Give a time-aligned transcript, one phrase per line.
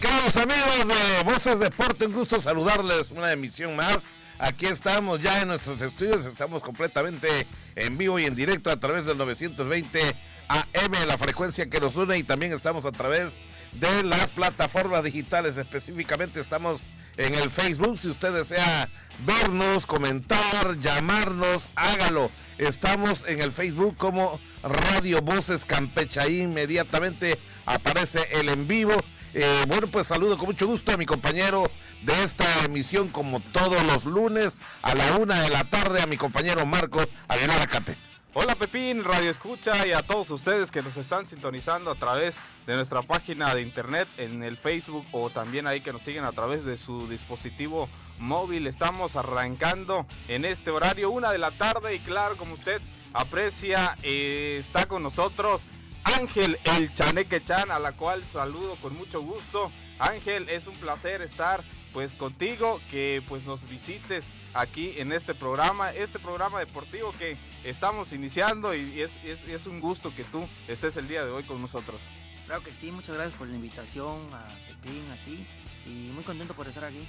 [0.00, 2.06] queridos amigos de Voces Deporte?
[2.06, 3.98] Un gusto saludarles, una emisión más.
[4.38, 7.28] Aquí estamos ya en nuestros estudios, estamos completamente
[7.76, 10.00] en vivo y en directo a través del 920
[10.48, 13.32] AM, la frecuencia que nos une, y también estamos a través
[13.72, 16.82] de las plataformas digitales, específicamente estamos
[17.16, 18.88] en el Facebook, si usted desea
[19.26, 22.30] vernos, comentar, llamarnos, hágalo.
[22.56, 28.94] Estamos en el Facebook como Radio Voces Campeche, ahí inmediatamente aparece el en vivo
[29.34, 31.70] eh, bueno, pues saludo con mucho gusto a mi compañero
[32.02, 36.16] de esta emisión, como todos los lunes, a la una de la tarde, a mi
[36.16, 37.96] compañero Marcos Aguilar Acate.
[38.34, 42.34] Hola Pepín, Radio Escucha y a todos ustedes que nos están sintonizando a través
[42.66, 46.32] de nuestra página de internet, en el Facebook o también ahí que nos siguen a
[46.32, 48.66] través de su dispositivo móvil.
[48.66, 52.80] Estamos arrancando en este horario, una de la tarde y claro, como usted
[53.12, 55.62] aprecia, eh, está con nosotros
[56.04, 59.70] Ángel el Chaneque Chan, a la cual saludo con mucho gusto.
[59.98, 65.92] Ángel, es un placer estar pues contigo, que pues nos visites aquí en este programa,
[65.92, 71.08] este programa deportivo que estamos iniciando y es, es, un gusto que tú estés el
[71.08, 72.00] día de hoy con nosotros.
[72.46, 75.46] Claro que sí, muchas gracias por la invitación a Pepín, a ti
[75.86, 77.06] y muy contento por estar aquí.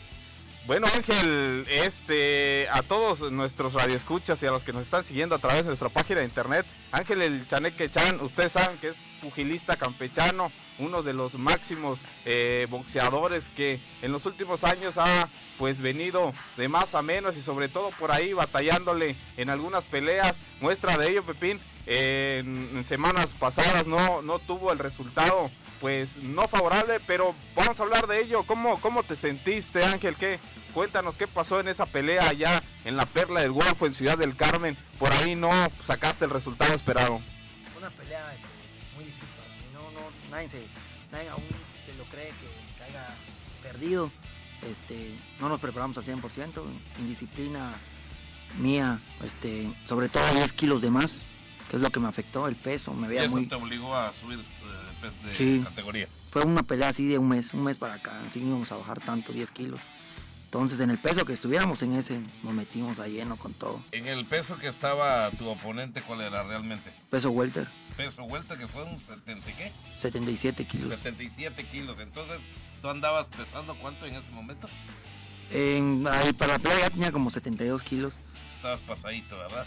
[0.65, 5.39] Bueno Ángel, este, a todos nuestros radioescuchas y a los que nos están siguiendo a
[5.39, 9.75] través de nuestra página de internet, Ángel el Chaneque Chan, ustedes saben que es pugilista
[9.75, 16.31] campechano, uno de los máximos eh, boxeadores que en los últimos años ha pues venido
[16.55, 20.37] de más a menos y sobre todo por ahí batallándole en algunas peleas.
[20.61, 25.51] Muestra de ello, Pepín, en, semanas pasadas no, no tuvo el resultado
[25.83, 28.43] pues no favorable, pero vamos a hablar de ello.
[28.43, 30.15] ¿Cómo, cómo te sentiste, Ángel?
[30.15, 30.39] ¿Qué,
[30.73, 34.37] cuéntanos qué pasó en esa pelea allá en la Perla del Golfo, en Ciudad del
[34.37, 34.77] Carmen.
[34.97, 35.51] Por ahí no
[35.85, 37.19] sacaste el resultado esperado.
[37.77, 38.47] Una pelea este,
[38.95, 39.27] muy difícil
[39.73, 40.65] No, no, nadie, se,
[41.11, 41.43] nadie aún
[41.85, 43.05] se lo cree que, caiga
[43.61, 44.09] perdido.
[44.65, 46.63] Este, no nos preparamos al 100%,
[46.99, 47.73] indisciplina
[48.57, 51.23] mía, este, sobre todo 10 kilos de más,
[51.69, 53.47] que es lo que me afectó, el peso, me veía ¿Y eso muy...
[53.47, 54.39] te obligó a subir
[55.11, 56.07] de, categoría?
[56.31, 58.99] Fue una pelea así de un mes, un mes para acá, así íbamos a bajar
[58.99, 59.79] tanto, 10 kilos.
[60.53, 63.81] Entonces, en el peso que estuviéramos en ese, nos metimos a lleno con todo.
[63.91, 66.91] ¿En el peso que estaba tu oponente, cuál era realmente?
[67.09, 67.67] Peso welter.
[67.97, 69.71] Peso welter, que son 70 qué?
[69.97, 70.89] 77 kilos.
[70.89, 71.97] 77 kilos.
[71.99, 72.37] Entonces,
[72.83, 74.69] ¿tú andabas pesando cuánto en ese momento?
[75.49, 78.13] En, ahí para la playa ya tenía como 72 kilos.
[78.57, 79.65] Estabas pasadito, ¿verdad?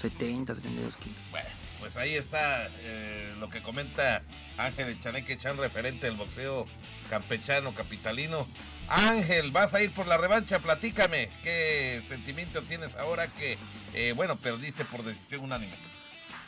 [0.00, 1.18] 70, 72 kilos.
[1.32, 1.48] Bueno,
[1.80, 4.22] pues ahí está eh, lo que comenta
[4.58, 6.66] Ángel Chaneque Chan, referente del boxeo
[7.08, 8.46] campechano, capitalino.
[8.88, 13.56] Ángel, vas a ir por la revancha, platícame, ¿qué sentimiento tienes ahora que,
[13.94, 15.74] eh, bueno, perdiste por decisión unánime?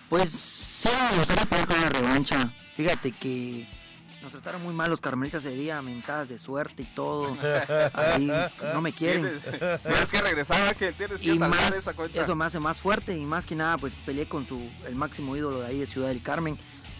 [0.08, 2.50] Pues sí, me gustaría poder con la revancha.
[2.76, 3.66] Fíjate que
[4.22, 7.36] nos trataron muy mal los carmelitas de día, mentadas de suerte y todo.
[7.94, 8.30] Ahí
[8.72, 9.40] no me quieren.
[9.82, 12.22] Tienes, que regresar, que tienes que y más, esa cuenta.
[12.22, 15.36] Eso me hace más fuerte y más que nada, pues peleé con su el máximo
[15.36, 16.56] ídolo de ahí de Ciudad del Carmen,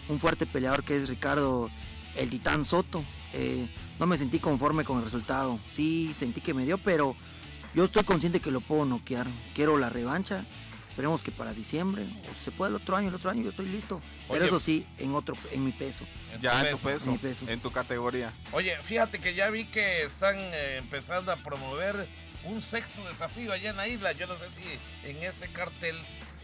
[0.09, 1.69] un fuerte peleador que es Ricardo
[2.15, 3.03] el Titán Soto.
[3.33, 3.67] Eh,
[3.99, 5.59] no me sentí conforme con el resultado.
[5.71, 7.15] Sí, sentí que me dio, pero
[7.73, 9.27] yo estoy consciente que lo puedo noquear.
[9.55, 10.45] Quiero la revancha.
[10.93, 13.65] Esperemos que para diciembre, o se puede el otro año, el otro año yo estoy
[13.65, 13.99] listo.
[14.29, 16.05] pero eso sí, en otro, en mi peso.
[16.39, 16.83] Ya en tu
[17.17, 17.17] peso,
[17.47, 18.31] en tu categoría.
[18.51, 22.07] Oye, fíjate que ya vi que están eh, empezando a promover
[22.43, 24.11] un sexto desafío allá en la isla.
[24.11, 25.95] Yo no sé si en ese cartel,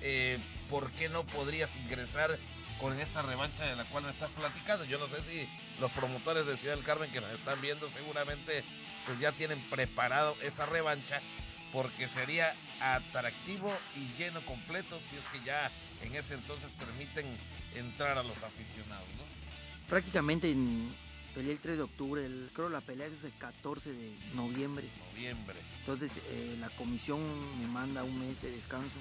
[0.01, 2.35] eh, ¿por qué no podrías ingresar
[2.81, 4.83] con esta revancha de la cual me estás platicando.
[4.85, 5.47] Yo no sé si
[5.79, 8.63] los promotores de Ciudad del Carmen que nos están viendo seguramente
[9.05, 11.21] pues ya tienen preparado esa revancha
[11.71, 15.71] porque sería atractivo y lleno completo si es que ya
[16.03, 17.25] en ese entonces permiten
[17.75, 19.23] entrar a los aficionados, ¿no?
[19.87, 20.93] Prácticamente en,
[21.33, 24.87] peleé el 3 de octubre, el, creo la pelea es el 14 de noviembre.
[25.13, 25.57] Noviembre.
[25.79, 27.19] Entonces eh, la comisión
[27.59, 28.97] me manda un mes de descanso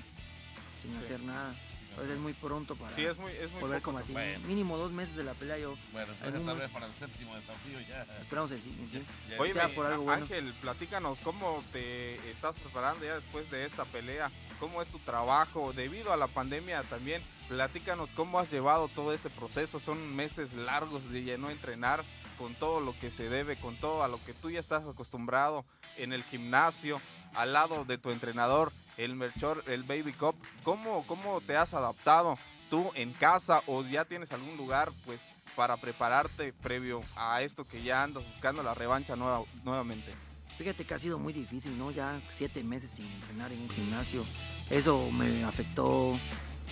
[0.83, 1.55] sin hacer nada
[2.03, 4.00] es muy pronto para sí, es muy, es muy volver como
[4.47, 5.76] Mínimo dos meses de la pelea yo.
[5.92, 8.03] Bueno, entonces tal vez para el séptimo desafío ya.
[8.21, 8.89] Esperamos el sí.
[8.91, 9.04] sí.
[9.39, 14.30] Oye, por algo Ángel, platícanos cómo te estás preparando ya después de esta pelea.
[14.60, 15.72] ¿Cómo es tu trabajo?
[15.72, 19.78] Debido a la pandemia también, platícanos cómo has llevado todo este proceso.
[19.78, 22.04] Son meses largos de no entrenar
[22.39, 25.65] con todo lo que se debe, con todo a lo que tú ya estás acostumbrado
[25.97, 27.01] en el gimnasio,
[27.34, 30.34] al lado de tu entrenador el Melchor, el Baby Cup.
[30.62, 32.36] ¿Cómo, ¿Cómo te has adaptado
[32.68, 35.21] tú en casa o ya tienes algún lugar pues
[35.56, 40.12] para prepararte previo a esto que ya andas buscando la revancha nueva, nuevamente?
[40.59, 41.92] Fíjate que ha sido muy difícil, ¿no?
[41.92, 44.24] Ya siete meses sin entrenar en un gimnasio.
[44.68, 46.18] Eso me afectó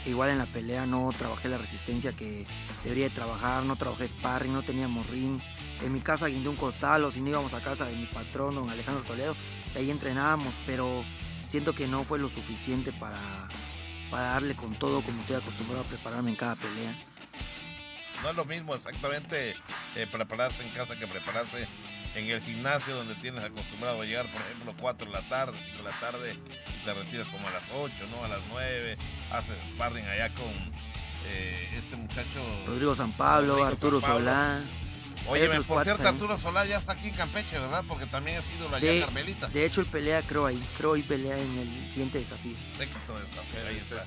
[0.04, 2.46] igual en la pelea no trabajé la resistencia que
[2.84, 5.40] debería de trabajar, no trabajé sparring, no teníamos ring.
[5.82, 8.54] En mi casa guindé un costal o si no íbamos a casa de mi patrón,
[8.54, 9.36] don Alejandro Toledo,
[9.74, 11.04] ahí entrenábamos, pero
[11.56, 13.18] siento que no fue lo suficiente para,
[14.10, 16.94] para darle con todo como estoy acostumbrado a prepararme en cada pelea.
[18.22, 19.54] No es lo mismo exactamente
[19.94, 21.66] eh, prepararse en casa que prepararse
[22.14, 25.78] en el gimnasio donde tienes acostumbrado a llegar, por ejemplo, 4 de la tarde, 5
[25.78, 26.36] de la tarde,
[26.84, 28.22] te retiras como a las 8, ¿no?
[28.22, 28.98] A las 9,
[29.32, 30.52] haces sparring allá con
[31.24, 32.66] eh, este muchacho.
[32.66, 34.60] Rodrigo San Pablo, Arturo Solá.
[35.28, 37.84] Oye, por cierto, Arturo Solá ya está aquí en Campeche, ¿verdad?
[37.88, 39.46] Porque también ha sido la de, Carmelita.
[39.48, 40.62] De hecho, él pelea, creo ahí.
[40.76, 42.56] Creo ahí pelea en el siguiente desafío.
[42.78, 44.04] Sexto desafío, ahí está.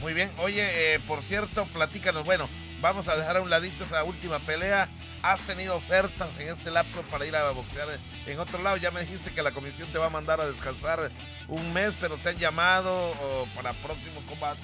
[0.00, 0.30] Muy bien.
[0.38, 2.24] Oye, eh, por cierto, platícanos.
[2.24, 2.48] Bueno,
[2.80, 4.88] vamos a dejar a un ladito esa última pelea.
[5.22, 7.88] ¿Has tenido ofertas en este lapso para ir a boxear
[8.26, 8.76] en otro lado?
[8.76, 11.10] Ya me dijiste que la comisión te va a mandar a descansar
[11.48, 14.60] un mes, pero te han llamado o para próximo combate.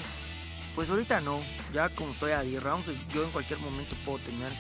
[0.75, 1.43] Pues ahorita no,
[1.73, 4.52] ya como estoy a 10 rounds, yo en cualquier momento puedo tener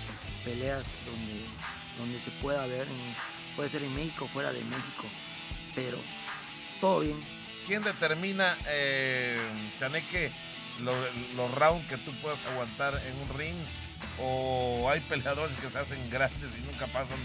[0.44, 1.44] peleas donde,
[1.98, 2.86] donde se pueda ver,
[3.56, 5.04] puede ser en México, fuera de México,
[5.74, 5.98] pero
[6.80, 7.22] todo bien.
[7.66, 9.38] ¿Quién determina, eh,
[9.78, 10.32] Chaneque,
[10.80, 13.56] los, rounds que tú puedas aguantar en un ring?
[14.20, 17.18] ¿O hay peleadores que se hacen grandes y nunca pasan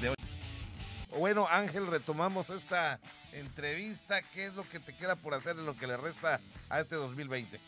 [0.00, 1.18] de ocho?
[1.18, 3.00] Bueno, Ángel, retomamos esta
[3.32, 4.22] entrevista.
[4.22, 6.94] ¿Qué es lo que te queda por hacer en lo que le resta a este
[6.94, 7.60] 2020?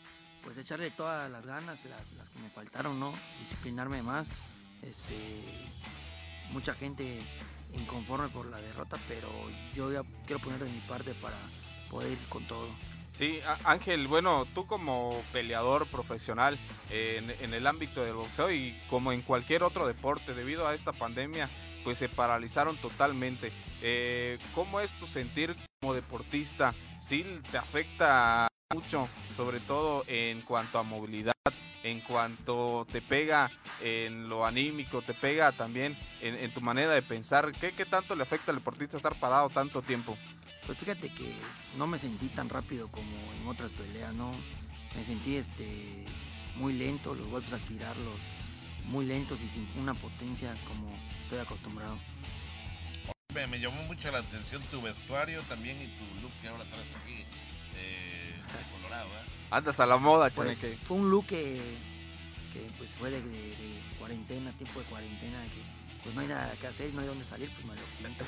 [0.45, 3.13] Pues echarle todas las ganas, las, las que me faltaron, ¿no?
[3.41, 4.29] Disciplinarme más
[4.87, 5.15] este,
[6.51, 7.21] mucha gente
[7.73, 9.27] inconforme por la derrota, pero
[9.75, 11.37] yo ya quiero poner de mi parte para
[11.89, 12.67] poder ir con todo.
[13.17, 16.57] Sí, Ángel, bueno, tú como peleador profesional
[16.89, 21.47] en, el ámbito del boxeo y como en cualquier otro deporte, debido a esta pandemia,
[21.83, 23.51] pues se paralizaron totalmente.
[23.83, 26.73] Eh, ¿Cómo es tu sentir como deportista?
[26.99, 31.33] ¿Sí te afecta mucho, sobre todo en cuanto a movilidad,
[31.83, 37.51] en cuanto te pega en lo anímico, te pega también en, tu manera de pensar.
[37.53, 40.17] ¿Qué, ¿Qué, tanto le afecta al deportista estar parado tanto tiempo?
[40.65, 41.33] Pues fíjate que
[41.77, 43.11] no me sentí tan rápido como
[43.41, 44.31] en otras peleas, ¿no?
[44.95, 46.05] Me sentí este,
[46.55, 48.19] muy lento, los golpes al tirarlos,
[48.85, 50.91] muy lentos y sin una potencia como
[51.23, 51.97] estoy acostumbrado.
[53.33, 57.25] Me, llamó mucho la atención tu vestuario también y tu look que ahora traes aquí
[57.75, 59.47] eh, de colorado, ¿eh?
[59.51, 61.59] Andas a la moda, pues, Fue un look que,
[62.77, 63.21] pues fue de,
[63.99, 67.49] cuarentena, tiempo de cuarentena, que pues no hay nada que hacer, no hay dónde salir,
[67.51, 68.25] pues me lo pinto.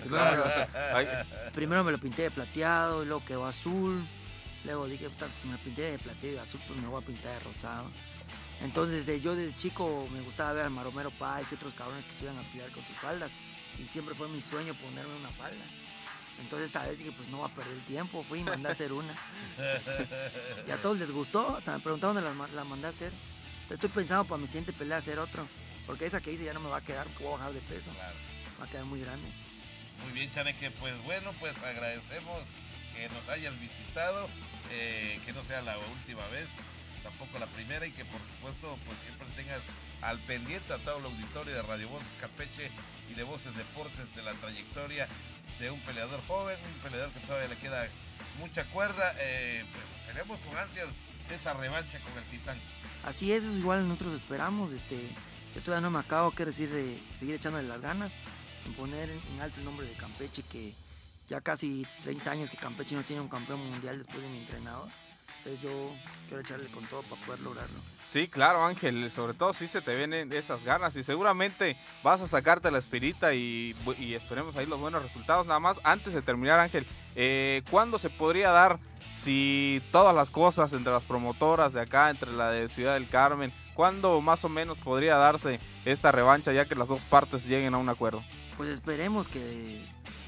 [1.52, 4.02] Primero, me lo, pinté de plateado, y luego quedó azul.
[4.64, 7.06] Luego dije, pues, si me pinté de plateado y de azul, pues me voy a
[7.06, 7.90] pintar de rosado.
[8.62, 12.12] Entonces desde, yo de chico me gustaba ver a Maromero Páez y otros cabrones que
[12.14, 13.30] se iban a pillar con sus faldas.
[13.78, 15.64] Y siempre fue mi sueño ponerme una falda.
[16.40, 18.72] Entonces esta vez dije, pues no va a perder el tiempo, fui y mandé a
[18.72, 19.12] hacer una.
[20.66, 23.12] y a todos les gustó, hasta me preguntaron dónde la, mandé a hacer.
[23.70, 25.46] Estoy pensando para mi siguiente pelea hacer otro,
[25.86, 27.60] porque esa que hice ya no me va a quedar, porque voy a bajar de
[27.60, 27.90] peso.
[28.60, 29.28] Va a quedar muy grande.
[30.04, 32.40] Muy bien, Chaneque, pues bueno, pues agradecemos
[32.94, 34.28] que nos hayas visitado,
[34.70, 36.48] eh, que no sea la última vez,
[37.02, 39.62] tampoco la primera y que por supuesto pues siempre tengas
[40.02, 42.70] al pendiente a todo el auditorio de Radio Voz Capeche
[43.10, 45.08] y de Voces Deportes de la trayectoria
[45.58, 47.88] de un peleador joven, un peleador que todavía le queda
[48.38, 49.14] mucha cuerda.
[49.18, 50.88] Eh, pues tenemos con ansias
[51.30, 52.58] esa revancha con el Titán.
[53.04, 54.72] Así es, igual nosotros esperamos.
[54.72, 54.96] Este,
[55.54, 58.12] yo todavía no me acabo, quiero decir, de seguir echándole las ganas,
[58.66, 60.72] en poner en alto el nombre de Campeche, que
[61.28, 64.88] ya casi 30 años que Campeche no tiene un campeón mundial después de mi entrenador.
[65.38, 65.92] Entonces yo
[66.26, 67.78] quiero echarle con todo para poder lograrlo.
[68.08, 72.26] Sí, claro, Ángel, sobre todo si se te vienen esas ganas y seguramente vas a
[72.26, 73.76] sacarte la espirita y,
[74.14, 75.46] esperemos ahí los buenos resultados.
[75.46, 76.86] Nada más, antes de terminar, Ángel,
[77.16, 78.78] eh, ¿cuándo se podría dar
[79.12, 83.52] si todas las cosas entre las promotoras de acá, entre la de Ciudad del Carmen,
[83.74, 87.78] cuándo más o menos podría darse esta revancha ya que las dos partes lleguen a
[87.78, 88.22] un acuerdo?
[88.56, 89.84] Pues esperemos que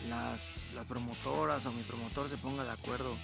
[0.06, 3.16] las, las promotoras o mi promotor se ponga de acuerdo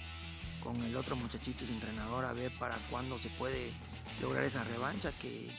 [0.63, 3.71] con el otro muchachito y su entrenador a ver para cuándo se puede
[4.21, 5.49] lograr esa revancha que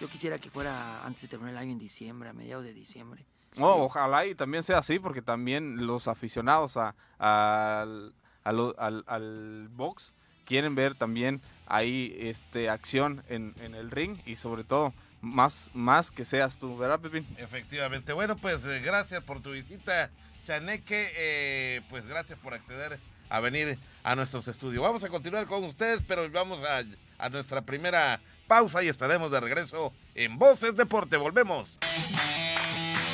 [0.00, 3.24] yo quisiera que fuera antes de terminar el año en diciembre, a mediados de diciembre.
[3.58, 8.12] Oh, ojalá y también sea así, porque también los aficionados a, al,
[8.44, 10.12] al, box
[10.44, 16.10] quieren ver también ahí este acción en, en, el ring y sobre todo más, más
[16.10, 17.26] que seas tú, ¿verdad, Pepín?
[17.38, 18.12] Efectivamente.
[18.12, 20.10] Bueno, pues eh, gracias por tu visita,
[20.46, 21.10] Chaneque.
[21.16, 24.82] Eh, pues gracias por acceder a venir a nuestros estudios.
[24.82, 26.84] Vamos a continuar con ustedes, pero vamos a,
[27.18, 31.16] a nuestra primera pausa y estaremos de regreso en Voces Deporte.
[31.16, 31.76] Volvemos.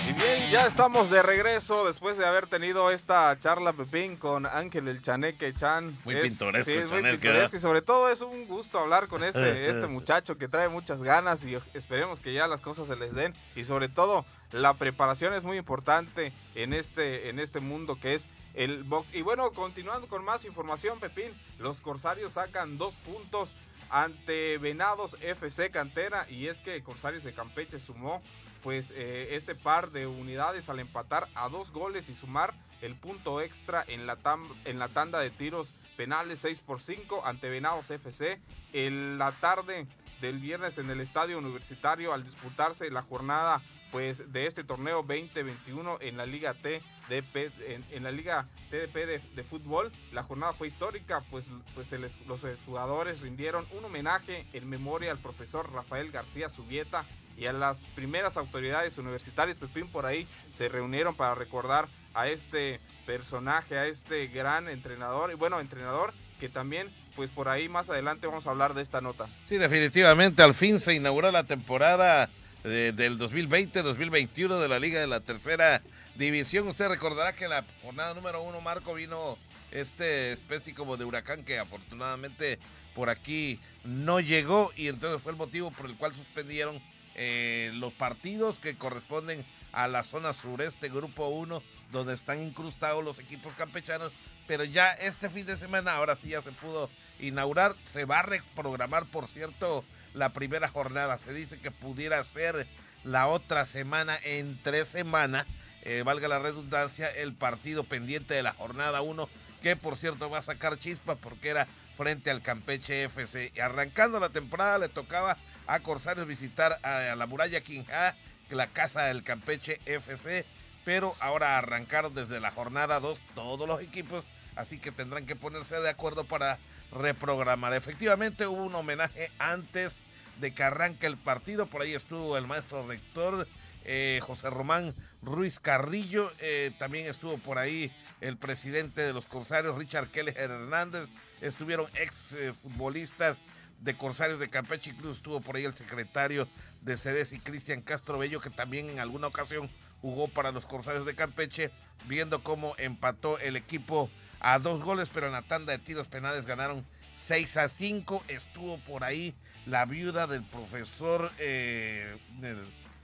[0.09, 4.88] Y bien, ya estamos de regreso después de haber tenido esta charla, Pepín, con Ángel
[4.88, 5.97] el Chaneque Chan.
[6.04, 9.87] Muy pintoresco, sí, muy pintoresco y sobre todo es un gusto hablar con este, este
[9.87, 13.62] muchacho que trae muchas ganas y esperemos que ya las cosas se les den y
[13.62, 18.82] sobre todo la preparación es muy importante en este, en este mundo que es el
[18.82, 19.14] box.
[19.14, 23.50] Y bueno, continuando con más información, Pepín, los Corsarios sacan dos puntos
[23.93, 28.23] ante Venados FC Cantera y es que Corsarios de Campeche sumó
[28.63, 33.41] pues eh, este par de unidades al empatar a dos goles y sumar el punto
[33.41, 34.19] extra en la,
[34.65, 38.41] en la tanda de tiros penales 6 por 5 ante Venados FC.
[38.73, 39.87] En la tarde
[40.23, 43.61] del viernes en el estadio universitario al disputarse la jornada
[43.91, 47.52] pues de este torneo 2021 en la Liga TDP
[47.91, 49.93] en, la Liga TDP de, fútbol.
[50.12, 51.88] La jornada fue histórica, pues, pues
[52.26, 57.05] los jugadores rindieron un homenaje en memoria al profesor Rafael García Subieta
[57.37, 62.81] y a las primeras autoridades universitarias, Pepín, por ahí se reunieron para recordar a este
[63.05, 68.26] personaje, a este gran entrenador, y bueno, entrenador que también, pues por ahí más adelante
[68.26, 69.26] vamos a hablar de esta nota.
[69.49, 72.28] Sí, definitivamente, al fin se inauguró la temporada
[72.64, 75.83] del 2020-2021 de la Liga de la Tercera
[76.14, 76.69] División.
[76.69, 79.37] Usted recordará que la jornada número uno, Marco, vino
[79.71, 82.59] este especie como de huracán que afortunadamente
[82.95, 86.78] por aquí no llegó y entonces fue el motivo por el cual suspendieron
[87.14, 91.62] eh, los partidos que corresponden a la zona sureste, grupo 1,
[91.93, 94.11] donde están incrustados los equipos campechanos,
[94.49, 98.23] pero ya este fin de semana, ahora sí ya se pudo inaugurar, se va a
[98.23, 99.85] reprogramar, por cierto,
[100.15, 102.67] la primera jornada, se dice que pudiera ser
[103.05, 105.47] la otra semana, en tres semanas,
[105.85, 109.29] eh, valga la redundancia, el partido pendiente de la jornada 1,
[109.63, 113.53] que por cierto va a sacar chispas porque era frente al Campeche FC.
[113.55, 118.15] Y arrancando la temporada le tocaba a Corsarios visitar a, la muralla Quinja,
[118.51, 120.45] la casa del Campeche FC,
[120.85, 124.25] pero ahora arrancaron desde la jornada 2 todos los equipos,
[124.57, 126.59] así que tendrán que ponerse de acuerdo para
[126.93, 127.73] reprogramar.
[127.75, 129.95] Efectivamente hubo un homenaje antes
[130.41, 133.47] de que arranque el partido, por ahí estuvo el maestro rector
[133.85, 139.77] eh, José Román Ruiz Carrillo, eh, también estuvo por ahí el presidente de los Corsarios,
[139.77, 141.09] Richard Keller Hernández,
[141.41, 143.39] estuvieron ex eh, futbolistas
[143.81, 146.47] de Corsarios de Campeche, incluso estuvo por ahí el secretario
[146.83, 149.69] de y Cristian Castro Bello, que también en alguna ocasión
[150.02, 151.71] jugó para los Corsarios de Campeche,
[152.06, 156.44] viendo cómo empató el equipo a dos goles, pero en la tanda de tiros penales
[156.44, 156.85] ganaron
[157.28, 158.25] 6 a 5.
[158.28, 159.32] Estuvo por ahí
[159.64, 162.16] la viuda del profesor eh,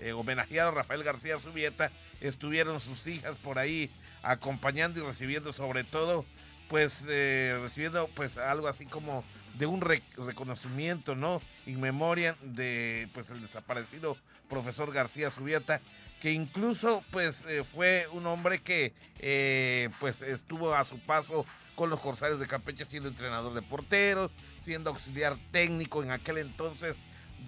[0.00, 1.92] eh, homenajeado Rafael García Subieta.
[2.20, 3.90] Estuvieron sus hijas por ahí
[4.22, 6.24] acompañando y recibiendo sobre todo,
[6.68, 9.24] pues eh, recibiendo pues algo así como
[9.58, 11.40] de un reconocimiento, ¿no?
[11.66, 14.16] In memoria de pues el desaparecido
[14.48, 15.80] profesor García Subieta,
[16.20, 21.90] que incluso pues eh, fue un hombre que eh, pues estuvo a su paso con
[21.90, 24.32] los Corsarios de Campeche siendo entrenador de porteros,
[24.62, 26.96] siendo auxiliar técnico en aquel entonces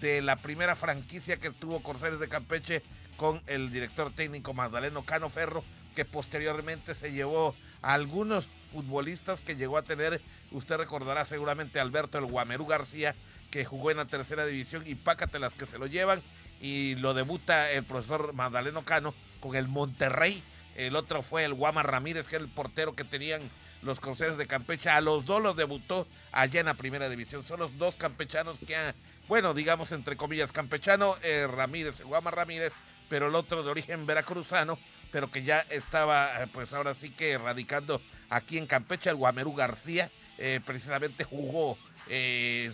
[0.00, 2.82] de la primera franquicia que tuvo Corsarios de Campeche
[3.16, 5.64] con el director técnico Magdaleno Cano Ferro,
[5.96, 10.22] que posteriormente se llevó a algunos futbolistas que llegó a tener,
[10.52, 13.16] usted recordará seguramente Alberto el Guamerú García,
[13.50, 16.22] que jugó en la tercera división, y pácatelas que se lo llevan,
[16.60, 20.42] y lo debuta el profesor Magdaleno Cano con el Monterrey.
[20.76, 23.42] El otro fue el Guama Ramírez, que es el portero que tenían
[23.82, 24.96] los cruceros de Campecha.
[24.96, 27.42] A los dos los debutó allá en la primera división.
[27.42, 28.94] Son los dos campechanos que,
[29.28, 32.72] bueno, digamos entre comillas, campechano eh, Ramírez, Guama Ramírez,
[33.08, 34.78] pero el otro de origen veracruzano,
[35.10, 39.54] pero que ya estaba, eh, pues ahora sí que radicando aquí en Campeche, el Guamerú
[39.54, 41.76] García, eh, precisamente jugó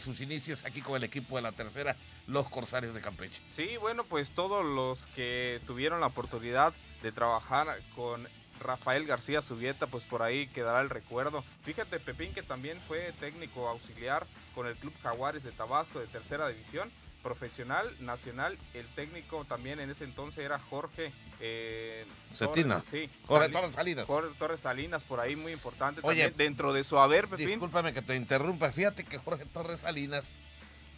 [0.03, 1.95] sus inicios aquí con el equipo de la tercera,
[2.27, 3.41] los Corsarios de Campeche.
[3.51, 8.27] Sí, bueno, pues todos los que tuvieron la oportunidad de trabajar con
[8.61, 11.45] Rafael García Subieta, pues por ahí quedará el recuerdo.
[11.65, 16.49] Fíjate, Pepín, que también fue técnico auxiliar con el Club Jaguares de Tabasco de tercera
[16.49, 16.91] división
[17.23, 18.57] profesional nacional.
[18.73, 22.83] El técnico también en ese entonces era Jorge eh, Cetina.
[22.89, 24.07] sí, Jorge Torres Salinas.
[24.07, 26.33] Jorge Torres Salinas, por ahí muy importante también.
[26.37, 27.49] Dentro de su haber, Pepín.
[27.49, 28.71] Discúlpame que te interrumpa.
[28.71, 30.25] Fíjate que Jorge Torres Salinas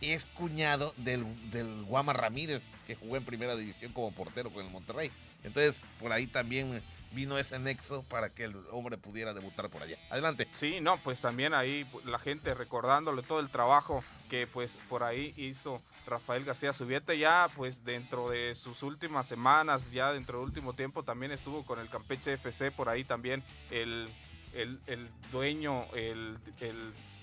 [0.00, 4.70] es cuñado del, del Guama Ramírez, que jugó en primera división como portero con el
[4.70, 5.10] Monterrey.
[5.44, 9.96] Entonces, por ahí también vino ese nexo para que el hombre pudiera debutar por allá.
[10.10, 10.48] Adelante.
[10.54, 15.32] Sí, no, pues también ahí la gente recordándole todo el trabajo que pues por ahí
[15.36, 20.74] hizo Rafael García Subieta ya pues dentro de sus últimas semanas, ya dentro del último
[20.74, 24.08] tiempo también estuvo con el Campeche FC, por ahí también el,
[24.54, 26.38] el, dueño, el,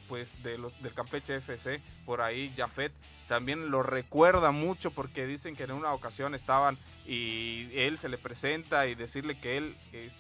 [0.08, 2.92] pues de los del Campeche FC, por ahí Jafet
[3.28, 8.18] también lo recuerda mucho porque dicen que en una ocasión estaban y él se le
[8.18, 9.76] presenta y decirle que él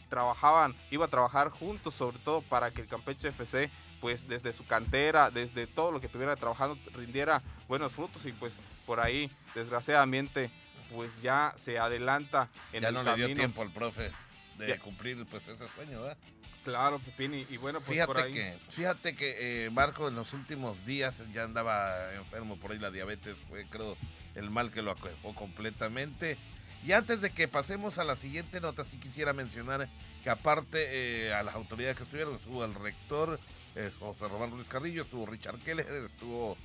[0.09, 3.69] trabajaban, iba a trabajar juntos sobre todo para que el Campeche FC
[4.01, 8.55] pues desde su cantera, desde todo lo que estuviera trabajando rindiera buenos frutos y pues
[8.85, 10.49] por ahí desgraciadamente
[10.93, 14.11] pues ya se adelanta en ya no le dio tiempo al profe
[14.57, 16.17] de cumplir pues ese sueño, ¿verdad?
[16.63, 18.33] Claro, Pepini, y bueno, pues fíjate por ahí...
[18.33, 22.89] Que, fíjate que eh, Marco en los últimos días ya andaba enfermo por ahí, la
[22.89, 23.95] diabetes fue creo
[24.33, 26.37] el mal que lo acojó completamente.
[26.83, 29.87] Y antes de que pasemos a la siguiente nota, sí quisiera mencionar
[30.23, 33.39] que aparte eh, a las autoridades que estuvieron, estuvo el rector
[33.75, 36.57] eh, José Román Luis Carrillo, estuvo Richard Keller, estuvo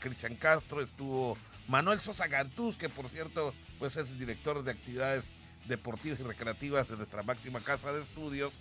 [0.00, 5.24] Cristian Castro, estuvo Manuel Sosa Gantús, que por cierto pues es el director de actividades
[5.70, 8.52] deportivas y recreativas de nuestra máxima casa de estudios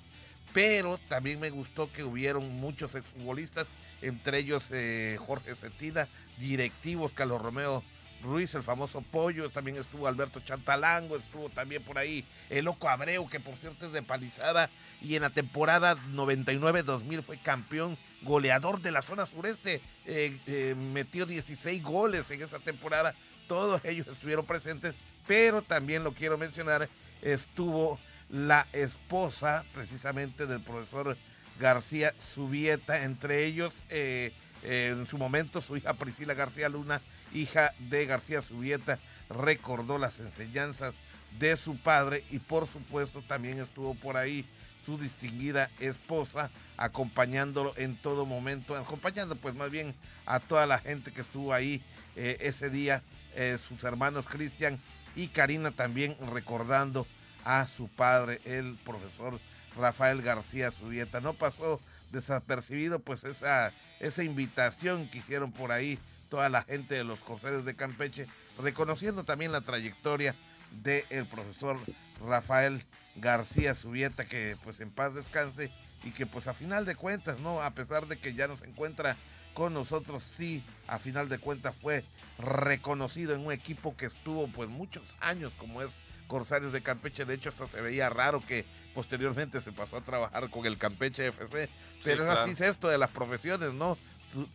[0.54, 3.68] pero también me gustó que hubieron muchos exfutbolistas,
[4.02, 7.84] entre ellos eh, Jorge Cetina, directivos, Carlos Romeo
[8.24, 13.30] Ruiz, el famoso Pollo, también estuvo Alberto Chantalango, estuvo también por ahí el Loco Abreu,
[13.30, 14.70] que por cierto es de palizada,
[15.02, 21.26] y en la temporada 99-2000 fue campeón goleador de la zona sureste, eh, eh, metió
[21.26, 23.16] 16 goles en esa temporada,
[23.48, 24.96] todos ellos estuvieron presentes,
[25.30, 26.90] pero también lo quiero mencionar,
[27.22, 28.00] estuvo
[28.32, 31.16] la esposa precisamente del profesor
[31.60, 34.34] García Subieta, entre ellos eh,
[34.64, 37.00] en su momento su hija Priscila García Luna,
[37.32, 38.98] hija de García Subieta,
[39.30, 40.96] recordó las enseñanzas
[41.38, 44.48] de su padre y por supuesto también estuvo por ahí
[44.84, 49.94] su distinguida esposa acompañándolo en todo momento, acompañando pues más bien
[50.26, 51.84] a toda la gente que estuvo ahí
[52.16, 53.04] eh, ese día,
[53.36, 54.80] eh, sus hermanos Cristian
[55.16, 57.08] y Karina también recordando
[57.46, 59.40] a su padre, el profesor
[59.76, 61.22] Rafael García Subieta.
[61.22, 66.00] No pasó desapercibido pues esa, esa invitación que hicieron por ahí
[66.30, 68.28] toda la gente de los Corceres de Campeche,
[68.60, 70.36] reconociendo también la trayectoria
[70.84, 71.78] del profesor
[72.26, 72.86] Rafael
[73.16, 75.72] García Subieta, que pues en paz descanse
[76.04, 77.62] y que pues a final de cuentas, ¿no?
[77.62, 79.18] A pesar de que ya no se encuentra
[79.60, 82.06] con nosotros, sí, a final de cuentas fue
[82.38, 85.90] reconocido en un equipo que estuvo pues muchos años como es
[86.28, 87.26] Corsarios de Campeche.
[87.26, 88.64] De hecho, hasta se veía raro que
[88.96, 91.68] posteriormente se pasó a trabajar con el Campeche FC.
[92.06, 93.98] Pero es así es esto de las profesiones, ¿no?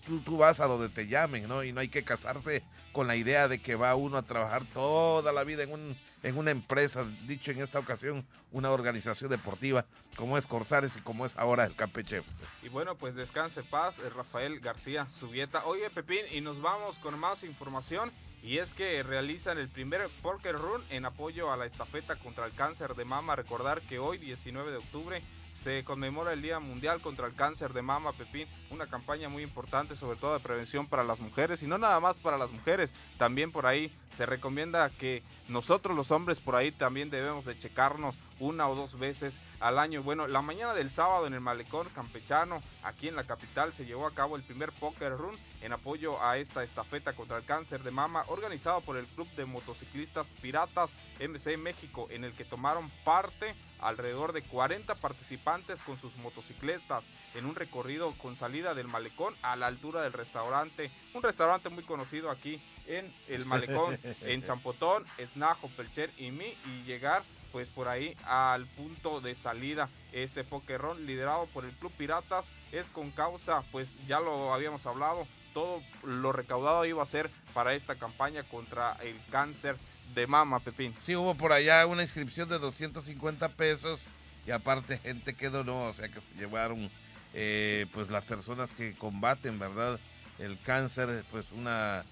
[0.06, 1.62] Tú, tú, vas a donde te llamen, ¿no?
[1.64, 2.62] Y no hay que casarse
[2.92, 6.38] con la idea de que va uno a trabajar toda la vida en, un, en
[6.38, 9.84] una empresa, dicho en esta ocasión, una organización deportiva
[10.16, 12.22] como es Corsarios y como es ahora el Campeche.
[12.62, 15.66] Y bueno, pues descanse paz, eh, Rafael García Subieta.
[15.66, 18.10] Oye, Pepín, y nos vamos con más información.
[18.42, 22.52] Y es que realizan el primer Poker Run en apoyo a la estafeta contra el
[22.52, 23.36] cáncer de mama.
[23.36, 25.22] Recordar que hoy, 19 de octubre,
[25.54, 28.48] se conmemora el Día Mundial contra el Cáncer de Mama, Pepín.
[28.70, 31.62] Una campaña muy importante, sobre todo de prevención para las mujeres.
[31.62, 36.10] Y no nada más para las mujeres, también por ahí se recomienda que nosotros los
[36.10, 40.02] hombres por ahí también debemos de checarnos una o dos veces al año.
[40.02, 44.06] Bueno, la mañana del sábado en el malecón campechano, aquí en la capital, se llevó
[44.08, 47.92] a cabo el primer Poker Run en apoyo a esta estafeta contra el cáncer de
[47.92, 53.54] mama organizado por el Club de Motociclistas Piratas MC México, en el que tomaron parte
[53.84, 59.56] alrededor de 40 participantes con sus motocicletas en un recorrido con salida del malecón a
[59.56, 65.68] la altura del restaurante, un restaurante muy conocido aquí en el malecón, en Champotón, Snajo,
[65.76, 69.88] Pelcher y mí, y llegar pues por ahí al punto de salida.
[70.12, 75.26] Este Pokerrón liderado por el Club Piratas es con causa, pues ya lo habíamos hablado,
[75.52, 79.76] todo lo recaudado iba a ser para esta campaña contra el cáncer
[80.14, 80.94] de mama, Pepín.
[81.02, 84.00] Sí, hubo por allá una inscripción de 250 pesos
[84.46, 86.90] y aparte gente que donó, o sea que se llevaron
[87.32, 89.98] eh, pues las personas que combaten, ¿verdad?
[90.38, 92.04] El cáncer, pues una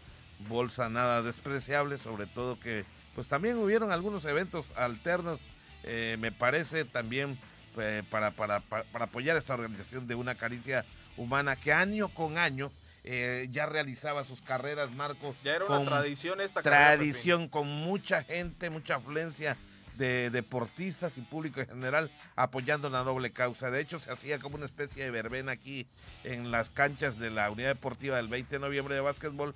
[0.49, 2.85] bolsa nada despreciable, sobre todo que
[3.15, 5.39] pues también hubieron algunos eventos alternos,
[5.85, 7.39] eh, me parece también
[7.79, 10.85] eh, para, para, para, apoyar esta organización de una caricia
[11.17, 12.71] humana que año con año
[13.05, 15.35] eh, ya realizaba sus carreras, Marco.
[15.43, 19.57] Ya era una tradición esta Tradición con mucha gente, mucha afluencia
[19.97, 23.71] de deportistas y público en general apoyando la noble causa.
[23.71, 25.87] De hecho, se hacía como una especie de verbena aquí
[26.25, 29.55] en las canchas de la unidad deportiva del 20 de noviembre de básquetbol,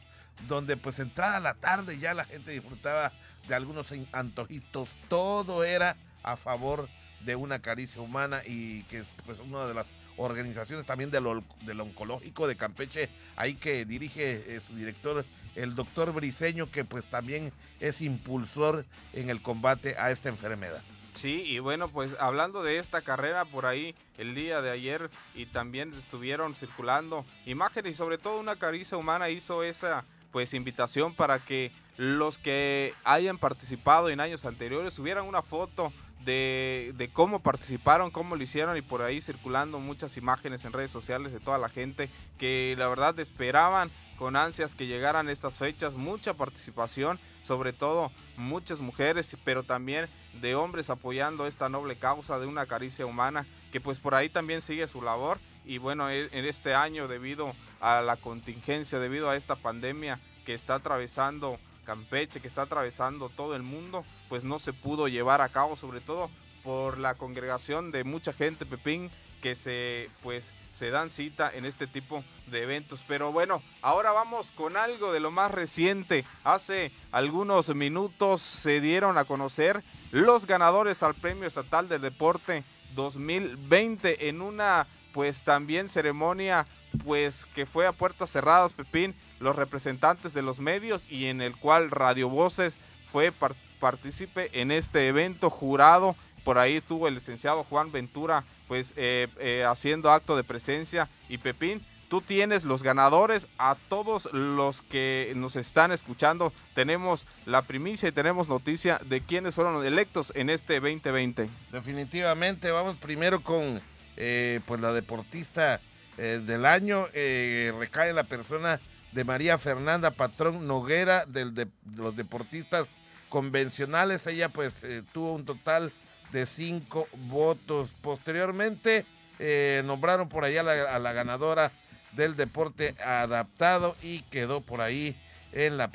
[0.49, 3.13] donde pues entrada la tarde ya la gente disfrutaba
[3.49, 6.89] de algunos antojitos, todo era a favor
[7.21, 11.25] de una caricia humana y que es pues una de las organizaciones también del,
[11.63, 15.25] del oncológico de Campeche, ahí que dirige eh, su director,
[15.55, 20.83] el doctor Briseño, que pues también es impulsor en el combate a esta enfermedad.
[21.15, 25.47] Sí, y bueno, pues hablando de esta carrera por ahí el día de ayer y
[25.47, 31.39] también estuvieron circulando imágenes y sobre todo una caricia humana hizo esa pues invitación para
[31.39, 35.91] que los que hayan participado en años anteriores tuvieran una foto
[36.27, 41.33] de, cómo participaron, cómo lo hicieron y por ahí circulando muchas imágenes en redes sociales
[41.33, 46.35] de toda la gente que la verdad esperaban con ansias que llegaran estas fechas, mucha
[46.35, 50.09] participación, sobre todo muchas mujeres, pero también
[50.41, 54.61] de hombres apoyando esta noble causa de una caricia humana, que pues por ahí también
[54.61, 59.37] sigue su labor y bueno, e, en este año debido a la contingencia, debido a
[59.37, 64.75] esta pandemia que está atravesando Campeche, que está atravesando todo el mundo, pues no se
[64.75, 66.29] pudo llevar a cabo, sobre todo
[66.63, 71.87] por la congregación de mucha gente, Pepín, que se pues se dan cita en este
[71.87, 73.03] tipo de eventos.
[73.07, 76.25] Pero bueno, ahora vamos con algo de lo más reciente.
[76.45, 84.29] Hace algunos minutos se dieron a conocer los ganadores al Premio Estatal de Deporte 2020
[84.29, 86.67] en una pues también ceremonia
[87.05, 91.57] pues que fue a puertas cerradas, Pepín, los representantes de los medios y en el
[91.57, 92.75] cual Radio Voces
[93.07, 93.33] fue
[93.81, 96.17] partícipe en este evento jurado.
[96.45, 101.39] Por ahí estuvo el licenciado Juan Ventura pues eh, eh, haciendo acto de presencia y
[101.39, 106.53] Pepín, tú tienes los ganadores a todos los que nos están escuchando.
[106.75, 111.49] Tenemos la primicia y tenemos noticia de quiénes fueron electos en este 2020.
[111.73, 113.81] Definitivamente, vamos primero con
[114.17, 115.81] eh, pues la deportista
[116.17, 117.09] del año.
[117.13, 118.81] recae la persona
[119.17, 122.87] de María Fernanda Patrón Noguera del de, los deportistas
[123.31, 124.27] convencionales.
[124.27, 124.83] Ella pues
[125.15, 125.91] tuvo un total
[126.33, 127.89] de cinco votos.
[128.03, 129.07] Posteriormente
[129.39, 131.73] eh, nombraron por allá a la, ganadora
[132.13, 135.17] del deporte adaptado y quedó por ahí
[135.53, 135.91] en la,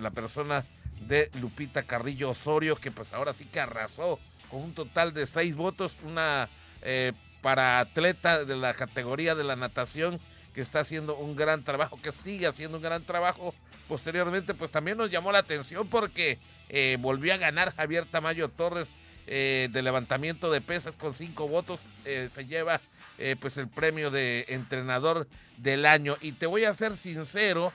[0.00, 0.64] la persona
[1.06, 4.18] de Lupita Carrillo Osorio, que pues ahora sí que arrasó
[4.50, 6.48] con un total de seis votos, una
[6.80, 10.18] eh, para atleta de la categoría de la natación
[10.54, 13.54] que está haciendo un gran trabajo, que sigue haciendo un gran trabajo.
[13.88, 16.38] Posteriormente, pues también nos llamó la atención porque
[16.68, 18.88] eh, volvió a ganar Javier Tamayo Torres
[19.26, 21.80] eh, de levantamiento de pesas con cinco votos.
[22.04, 22.80] Eh, se lleva
[23.16, 26.16] eh, pues el premio de entrenador del año.
[26.20, 27.72] Y te voy a ser sincero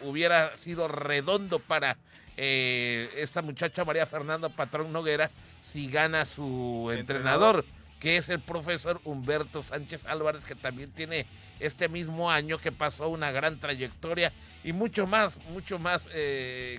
[0.00, 1.98] hubiera sido redondo para
[2.38, 5.28] esta muchacha María Fernanda Patrón Noguera
[5.62, 7.66] si gana su entrenador,
[8.00, 11.26] que es el profesor Humberto Sánchez Álvarez que también tiene
[11.60, 14.32] este mismo año que pasó una gran trayectoria
[14.62, 16.06] y mucho más mucho más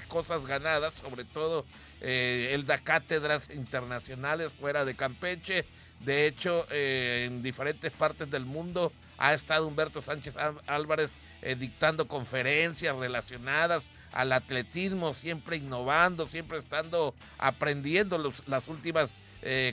[0.07, 1.65] cosas ganadas sobre todo
[2.01, 5.65] eh, él da cátedras internacionales fuera de Campeche.
[5.99, 12.07] De hecho, eh, en diferentes partes del mundo ha estado Humberto Sánchez Álvarez eh, dictando
[12.07, 19.09] conferencias relacionadas al atletismo, siempre innovando, siempre estando aprendiendo las últimas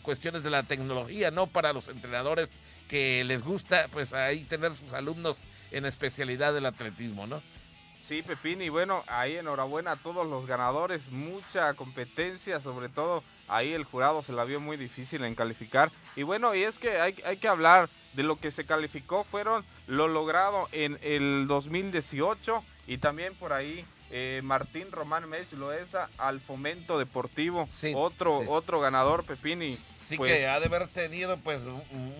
[0.03, 1.47] cuestiones de la tecnología, ¿no?
[1.47, 2.51] Para los entrenadores
[2.89, 5.37] que les gusta, pues ahí tener sus alumnos
[5.73, 7.43] en especialidad del atletismo, ¿no?
[7.99, 13.73] Sí, Pepín, y bueno, ahí enhorabuena a todos los ganadores, mucha competencia, sobre todo ahí
[13.73, 15.91] el jurado se la vio muy difícil en calificar.
[16.15, 19.65] Y bueno, y es que hay, hay que hablar de lo que se calificó, fueron
[19.87, 26.41] lo logrado en el 2018 y también por ahí eh, Martín Román Messi Loesa al
[26.41, 29.77] fomento deportivo, otro, otro ganador, Pepini.
[30.07, 31.61] Sí pues que ha de haber tenido pues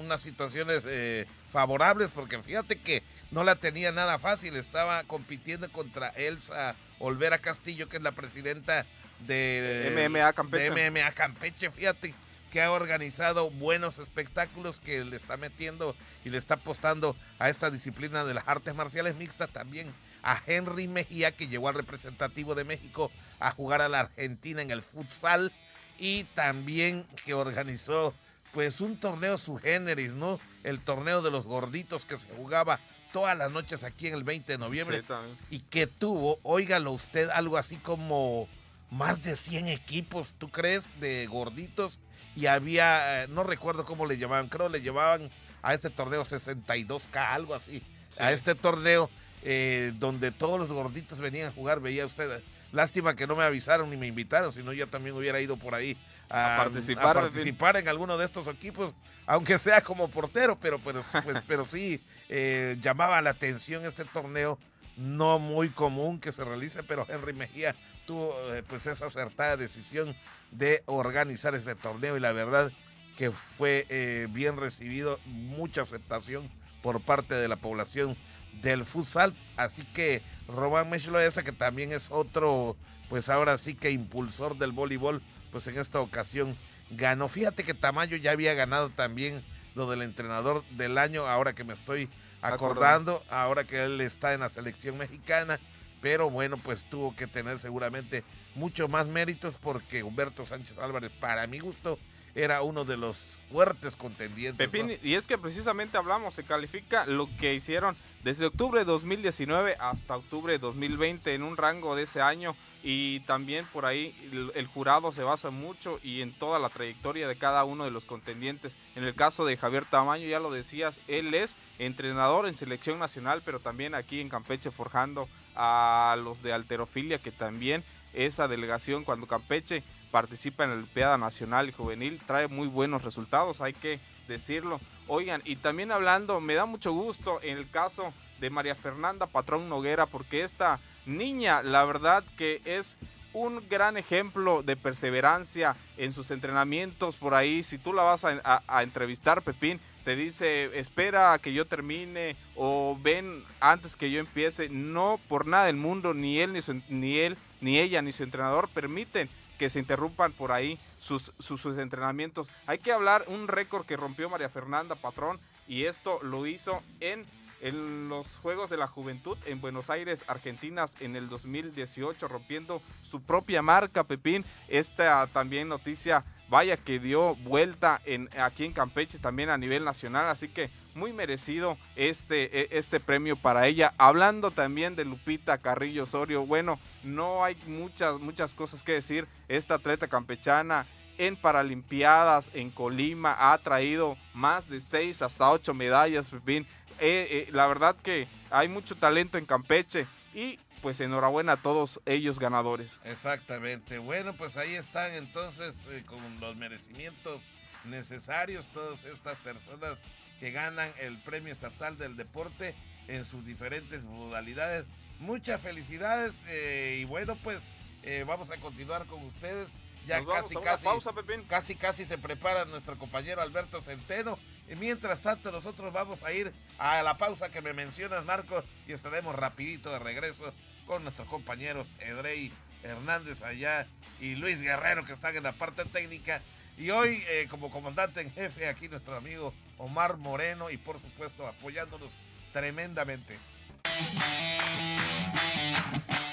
[0.01, 6.09] unas situaciones eh, favorables, porque fíjate que no la tenía nada fácil, estaba compitiendo contra
[6.09, 8.85] Elsa Olvera Castillo, que es la presidenta
[9.21, 10.71] de MMA Campeche.
[10.91, 12.15] MMA Campeche, fíjate
[12.51, 17.71] que ha organizado buenos espectáculos que le está metiendo y le está apostando a esta
[17.71, 22.65] disciplina de las artes marciales mixtas también a Henry Mejía que llegó al representativo de
[22.65, 25.53] México a jugar a la Argentina en el futsal
[25.99, 28.15] y también que organizó
[28.53, 30.41] pues un torneo su generis, ¿no?
[30.65, 32.81] El torneo de los gorditos que se jugaba
[33.13, 35.03] todas las noches aquí en el 20 de noviembre
[35.51, 38.49] y que tuvo, óigalo usted, algo así como
[38.91, 40.89] más de 100 equipos, ¿tú crees?
[41.01, 41.99] De gorditos
[42.37, 45.31] y había, eh, no recuerdo cómo le llamaban, creo le llevaban
[45.63, 47.83] a este torneo 62K, algo así,
[48.19, 49.11] a este torneo
[49.43, 52.43] eh, donde todos los gorditos venían a jugar, veía usted.
[52.73, 55.75] Lástima que no me avisaron ni me invitaron, si no yo también hubiera ido por
[55.75, 55.97] ahí
[56.29, 58.95] a, participar, participar en alguno de estos equipos,
[59.25, 64.59] aunque sea como portero, pero, pero, pues, pero sí eh, llamaba la atención este torneo
[64.97, 67.75] no muy común que se realice, pero Henry Mejía
[68.07, 70.15] tuvo eh, pues esa acertada decisión
[70.51, 72.73] de organizar este torneo y la verdad
[73.17, 76.49] que fue eh, bien recibido, mucha aceptación
[76.83, 78.17] por parte de la población
[78.63, 82.77] del futsal, así que Román Mechloesa que también es otro
[83.09, 86.57] pues ahora sí que impulsor del voleibol, pues en esta ocasión
[86.91, 87.29] ganó.
[87.29, 89.43] Fíjate que Tamayo ya había ganado también
[89.75, 92.09] lo del entrenador del año, ahora que me estoy
[92.43, 95.59] acordando, ahora que él está en la selección mexicana,
[96.01, 101.47] pero bueno, pues tuvo que tener seguramente mucho más méritos porque Humberto Sánchez Álvarez, para
[101.47, 101.99] mi gusto,
[102.37, 103.17] era uno de los
[103.51, 104.69] fuertes contendientes.
[104.69, 109.77] Pepín, y es que precisamente hablamos, se califica lo que hicieron desde octubre de 2019
[109.81, 114.15] hasta octubre de 2020 en un rango de ese año y también por ahí
[114.55, 118.05] el, jurado se basa mucho y en toda la trayectoria de cada uno de los
[118.05, 118.77] contendientes.
[118.95, 123.43] En el caso de Javier Tamaño, ya lo decías, él es entrenador en selección nacional,
[123.45, 129.27] pero también aquí en Campeche forjando a los de alterofilia, que también esa delegación cuando
[129.27, 134.81] Campeche participa en la Olimpiada Nacional y Juvenil, trae muy buenos resultados, hay que decirlo.
[135.09, 139.69] Oigan, y también hablando, me da mucho gusto en el caso de María Fernanda Patrón
[139.69, 142.97] Noguera, porque esta niña, la verdad que es
[143.33, 147.63] un gran ejemplo de perseverancia en sus entrenamientos por ahí.
[147.63, 152.97] Si tú la vas a, entrevistar, Pepín, te dice, espera a que yo termine o
[153.03, 154.71] ven antes que yo empiece.
[154.71, 158.69] No por nada del mundo, ni él, ni, ni él, ni ella, ni su entrenador
[158.69, 162.49] permiten que se interrumpan por ahí sus, sus, entrenamientos.
[162.67, 165.39] Hay que hablar un récord que rompió María Fernanda Patrón
[165.69, 167.25] y esto lo hizo en,
[167.61, 173.23] en los Juegos de la Juventud en Buenos Aires, Argentina, en el 2018, rompiendo su
[173.23, 174.45] propia marca, Pepín.
[174.69, 180.29] Esta también noticia vaya que dio vuelta en, aquí en Campeche también a nivel nacional,
[180.29, 183.93] así que muy merecido este, e, este premio para ella.
[183.99, 189.29] Hablando también de Lupita Carrillo Osorio, bueno, no hay muchas, muchas cosas que decir.
[189.49, 190.87] Esta atleta campechana
[191.19, 196.67] en Paralimpiadas en Colima ha traído más de seis hasta ocho medallas, Pepín.
[196.99, 202.01] Eh, eh, la verdad que hay mucho talento en Campeche y pues enhorabuena a todos
[202.07, 203.01] ellos ganadores.
[203.05, 203.99] Exactamente.
[203.99, 207.43] Bueno, pues ahí están entonces eh, con los merecimientos
[207.85, 209.99] necesarios todas estas personas
[210.41, 212.75] que ganan el Premio Estatal del Deporte
[213.09, 214.85] en sus diferentes modalidades.
[215.19, 217.59] Muchas felicidades eh, y bueno, pues
[218.03, 219.69] eh, vamos a continuar con ustedes.
[220.07, 221.11] Ya casi, casi, pausa,
[221.49, 224.39] casi, casi se prepara nuestro compañero Alberto Centeno.
[224.71, 228.93] Y mientras tanto, nosotros vamos a ir a la pausa que me mencionas, Marco, y
[228.93, 230.55] estaremos rapidito de regreso
[230.87, 232.53] con nuestros compañeros Edrey
[232.85, 233.89] Hernández allá
[234.21, 236.41] y Luis Guerrero que están en la parte técnica.
[236.79, 241.47] Y hoy, eh, como comandante en jefe, aquí nuestro amigo Omar Moreno y por supuesto
[241.47, 242.11] apoyándonos
[242.53, 243.39] tremendamente.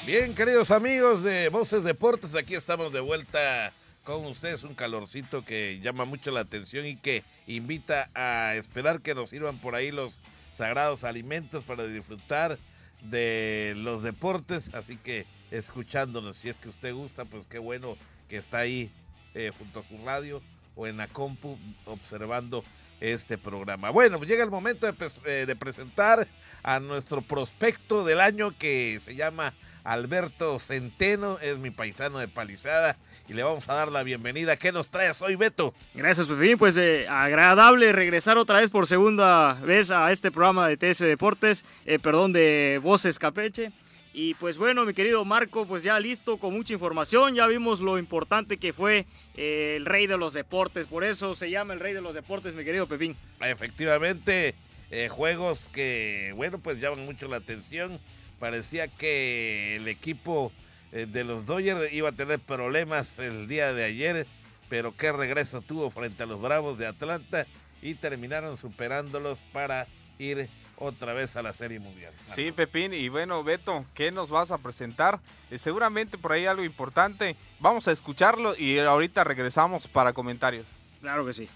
[0.06, 3.72] Bien, queridos amigos de Voces Deportes, aquí estamos de vuelta
[4.04, 4.64] con ustedes.
[4.64, 9.60] Un calorcito que llama mucho la atención y que invita a esperar que nos sirvan
[9.60, 10.20] por ahí los
[10.54, 12.58] sagrados alimentos para disfrutar
[13.02, 14.74] de los deportes.
[14.74, 17.96] Así que escuchándonos, si es que usted gusta, pues qué bueno
[18.28, 18.92] que está ahí
[19.34, 20.42] eh, junto a su radio
[20.76, 22.64] o en la compu observando
[23.00, 23.90] este programa.
[23.90, 26.28] Bueno, pues llega el momento de, eh, de, presentar
[26.64, 32.96] a nuestro prospecto del año que se llama Alberto Centeno, es mi paisano de Palizada
[33.28, 34.56] y le vamos a dar la bienvenida.
[34.56, 35.74] ¿Qué nos traes hoy, Beto?
[35.94, 36.58] Gracias, Pepín.
[36.58, 41.66] Pues eh, agradable regresar otra vez por segunda vez a este programa de TS Deportes,
[42.02, 43.72] perdón, de Voces Capeche.
[44.14, 47.98] Y pues bueno, mi querido Marco, pues ya listo con mucha información, ya vimos lo
[47.98, 51.94] importante que fue eh, el rey de los deportes, por eso se llama el rey
[51.94, 53.16] de los deportes, mi querido Pepín.
[53.42, 54.54] Efectivamente,
[54.92, 58.00] eh, juegos que, bueno, pues llaman mucho la atención.
[58.40, 60.52] Parecía que el equipo
[60.92, 64.28] eh, de los Dodgers iba a tener problemas el día de ayer,
[64.70, 67.48] pero qué regreso tuvo frente a los Bravos de Atlanta
[67.82, 69.88] y terminaron superándolos para
[70.20, 70.48] ir
[70.78, 72.14] otra vez a la Serie Mundial.
[72.34, 75.20] Sí, Pepín, y bueno, Beto, ¿qué nos vas a presentar?
[75.52, 77.36] Eh, seguramente por ahí algo importante.
[77.60, 80.68] Vamos a escucharlo y ahorita regresamos para comentarios.
[81.02, 81.50] Claro que sí.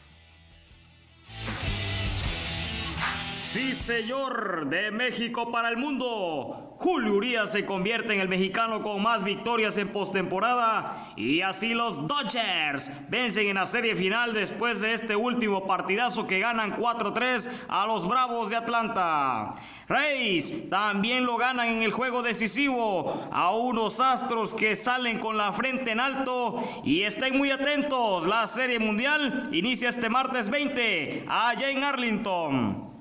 [3.52, 6.76] Sí, señor, de México para el mundo.
[6.80, 12.08] Julio Urias se convierte en el mexicano con más victorias en postemporada y así los
[12.08, 17.88] Dodgers vencen en la serie final después de este último partidazo que ganan 4-3 a
[17.88, 19.56] los Bravos de Atlanta.
[19.88, 25.54] Reyes también lo ganan en el juego decisivo a unos Astros que salen con la
[25.54, 28.28] frente en alto y estén muy atentos.
[28.28, 32.97] La serie mundial inicia este martes 20 allá en Arlington.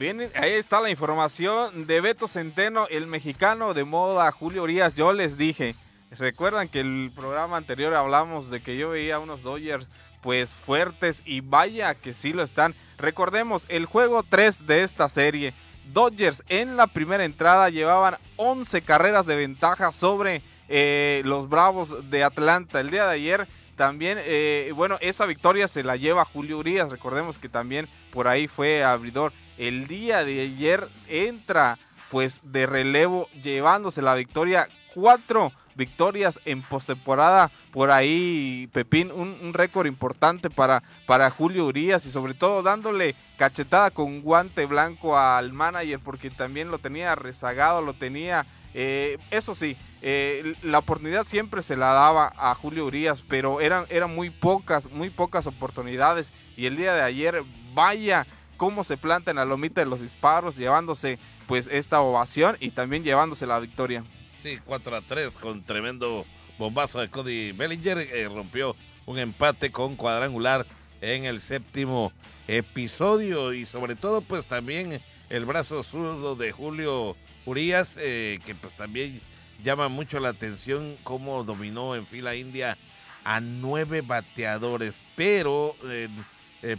[0.00, 4.94] Bien, ahí está la información de Beto Centeno, el mexicano de moda, Julio Urias.
[4.94, 5.74] Yo les dije,
[6.12, 9.86] recuerdan que el programa anterior hablamos de que yo veía unos Dodgers
[10.22, 12.74] pues fuertes y vaya que sí lo están.
[12.96, 15.52] Recordemos el juego 3 de esta serie
[15.92, 22.24] Dodgers en la primera entrada llevaban 11 carreras de ventaja sobre eh, los Bravos de
[22.24, 22.80] Atlanta.
[22.80, 26.90] El día de ayer también, eh, bueno, esa victoria se la lleva Julio Urias.
[26.90, 29.34] Recordemos que también por ahí fue abridor.
[29.58, 31.78] El día de ayer entra
[32.10, 34.68] pues de relevo llevándose la victoria.
[34.94, 37.50] Cuatro victorias en postemporada.
[37.72, 43.90] Por ahí, Pepín, un, récord importante para, para Julio Urias y sobre todo dándole cachetada
[43.90, 48.46] con guante blanco al manager porque también lo tenía rezagado, lo tenía...
[48.72, 53.84] Eh, eso sí, eh, la oportunidad siempre se la daba a Julio Urias, pero eran,
[53.88, 56.32] eran muy pocas, muy pocas oportunidades.
[56.56, 57.42] Y el día de ayer,
[57.74, 58.26] vaya
[58.60, 63.02] cómo se planta en la lomita de los disparos, llevándose pues esta ovación y también
[63.02, 64.04] llevándose la victoria.
[64.42, 66.26] Sí, 4 a 3 con tremendo
[66.58, 67.96] bombazo de Cody Bellinger.
[67.96, 70.66] Eh, rompió un empate con cuadrangular
[71.00, 72.12] en el séptimo
[72.48, 78.74] episodio y sobre todo pues también el brazo zurdo de Julio Urias eh, que pues
[78.74, 79.22] también
[79.64, 82.76] llama mucho la atención cómo dominó en fila india
[83.24, 86.08] a nueve bateadores pero eh,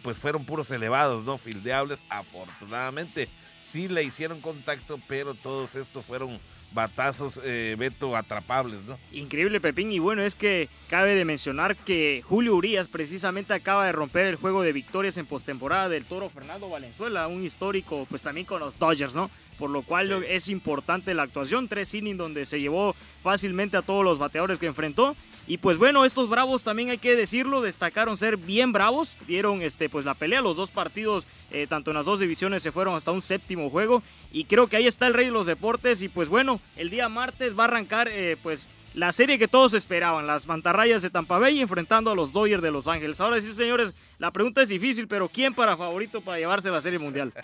[0.03, 3.29] pues fueron puros elevados no fildeables afortunadamente
[3.71, 6.39] sí le hicieron contacto pero todos estos fueron
[6.73, 8.97] batazos, eh, Beto, atrapables, ¿no?
[9.11, 9.91] Increíble, Pepín.
[9.91, 14.35] Y bueno, es que cabe de mencionar que Julio Urias precisamente acaba de romper el
[14.35, 18.77] juego de victorias en postemporada del toro Fernando Valenzuela, un histórico, pues también con los
[18.79, 19.29] Dodgers, ¿no?
[19.59, 21.67] Por lo cual es importante la actuación.
[21.67, 25.15] Tres innings donde se llevó fácilmente a todos los bateadores que enfrentó.
[25.47, 29.89] Y pues bueno, estos bravos también hay que decirlo, destacaron ser bien bravos, dieron este,
[29.89, 33.11] pues la pelea, los dos partidos, eh, tanto en las dos divisiones se fueron hasta
[33.11, 36.29] un séptimo juego y creo que ahí está el rey de los deportes y pues
[36.29, 40.47] bueno, el día martes va a arrancar eh, pues la serie que todos esperaban, las
[40.47, 43.21] mantarrayas de Tampa Bay enfrentando a los Dodgers de Los Ángeles.
[43.21, 46.99] Ahora sí, señores, la pregunta es difícil, pero ¿quién para favorito para llevarse la serie
[46.99, 47.33] mundial?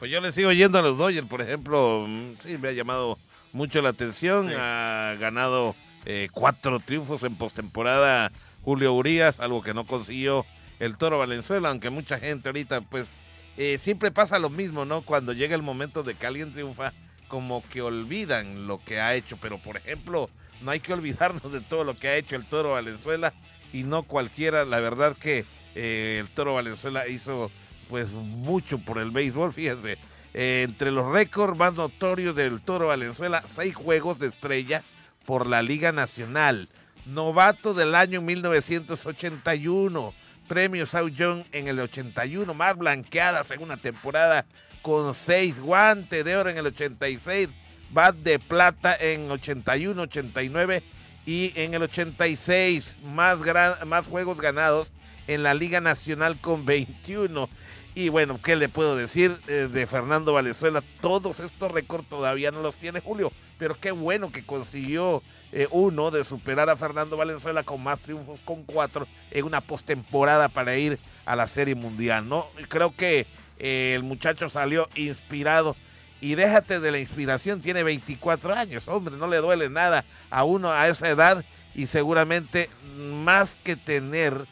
[0.00, 3.18] Pues yo le sigo yendo a los Dodgers, por ejemplo, mm, sí, me ha llamado
[3.52, 8.32] mucho la atención, ha ganado eh, cuatro triunfos en postemporada
[8.62, 10.46] Julio Urias, algo que no consiguió
[10.78, 13.08] el Toro Valenzuela, aunque mucha gente ahorita pues
[13.56, 15.02] eh, siempre pasa lo mismo, ¿no?
[15.02, 16.92] Cuando llega el momento de que alguien triunfa,
[17.28, 20.30] como que olvidan lo que ha hecho, pero por ejemplo,
[20.62, 23.32] no hay que olvidarnos de todo lo que ha hecho el Toro Valenzuela
[23.72, 27.50] y no cualquiera, la verdad que eh, el Toro Valenzuela hizo
[27.88, 29.98] pues mucho por el béisbol, fíjense,
[30.32, 34.84] entre los récords más notorios del Toro Valenzuela, seis juegos de estrella,
[35.30, 36.68] por la Liga Nacional.
[37.06, 40.12] Novato del año 1981.
[40.48, 42.52] Premio Sao Young en el 81.
[42.52, 44.44] Más blanqueadas en una temporada
[44.82, 45.60] con seis.
[45.60, 47.48] Guante de oro en el 86.
[47.92, 50.82] Bat de plata en 81, 89
[51.26, 53.38] y en el 86 más,
[53.86, 54.90] más juegos ganados
[55.28, 57.48] en la Liga Nacional con 21.
[57.94, 60.82] Y bueno, ¿qué le puedo decir eh, de Fernando Valenzuela?
[61.00, 63.30] Todos estos récords todavía no los tiene Julio
[63.60, 68.40] pero qué bueno que consiguió eh, uno de superar a Fernando Valenzuela con más triunfos,
[68.42, 72.46] con cuatro, en una postemporada para ir a la Serie Mundial, ¿no?
[72.70, 73.26] Creo que
[73.58, 75.76] eh, el muchacho salió inspirado
[76.22, 80.72] y déjate de la inspiración, tiene 24 años, hombre, no le duele nada a uno
[80.72, 81.44] a esa edad
[81.74, 84.46] y seguramente más que tener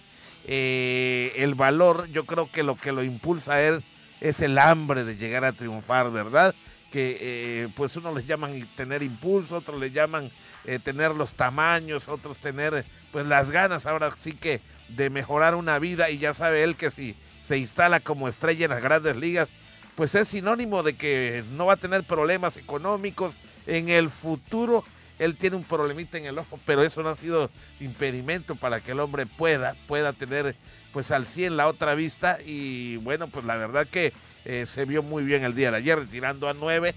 [0.47, 3.83] eh, el valor, yo creo que lo que lo impulsa a él
[4.21, 6.55] es el hambre de llegar a triunfar, ¿verdad?
[6.91, 10.31] Que eh, pues unos les llaman tener impulso, otros le llaman
[10.65, 15.79] eh, tener los tamaños, otros tener pues las ganas ahora sí que de mejorar una
[15.79, 19.49] vida y ya sabe él que si se instala como estrella en las grandes ligas,
[19.97, 23.35] pues es sinónimo de que no va a tener problemas económicos
[23.67, 24.85] en el futuro.
[25.19, 28.93] Él tiene un problemita en el ojo, pero eso no ha sido impedimento para que
[28.93, 30.55] el hombre pueda, pueda tener
[30.93, 34.13] pues al 100 la otra vista y bueno, pues la verdad que
[34.45, 36.95] eh, se vio muy bien el día de ayer, tirando a nueve,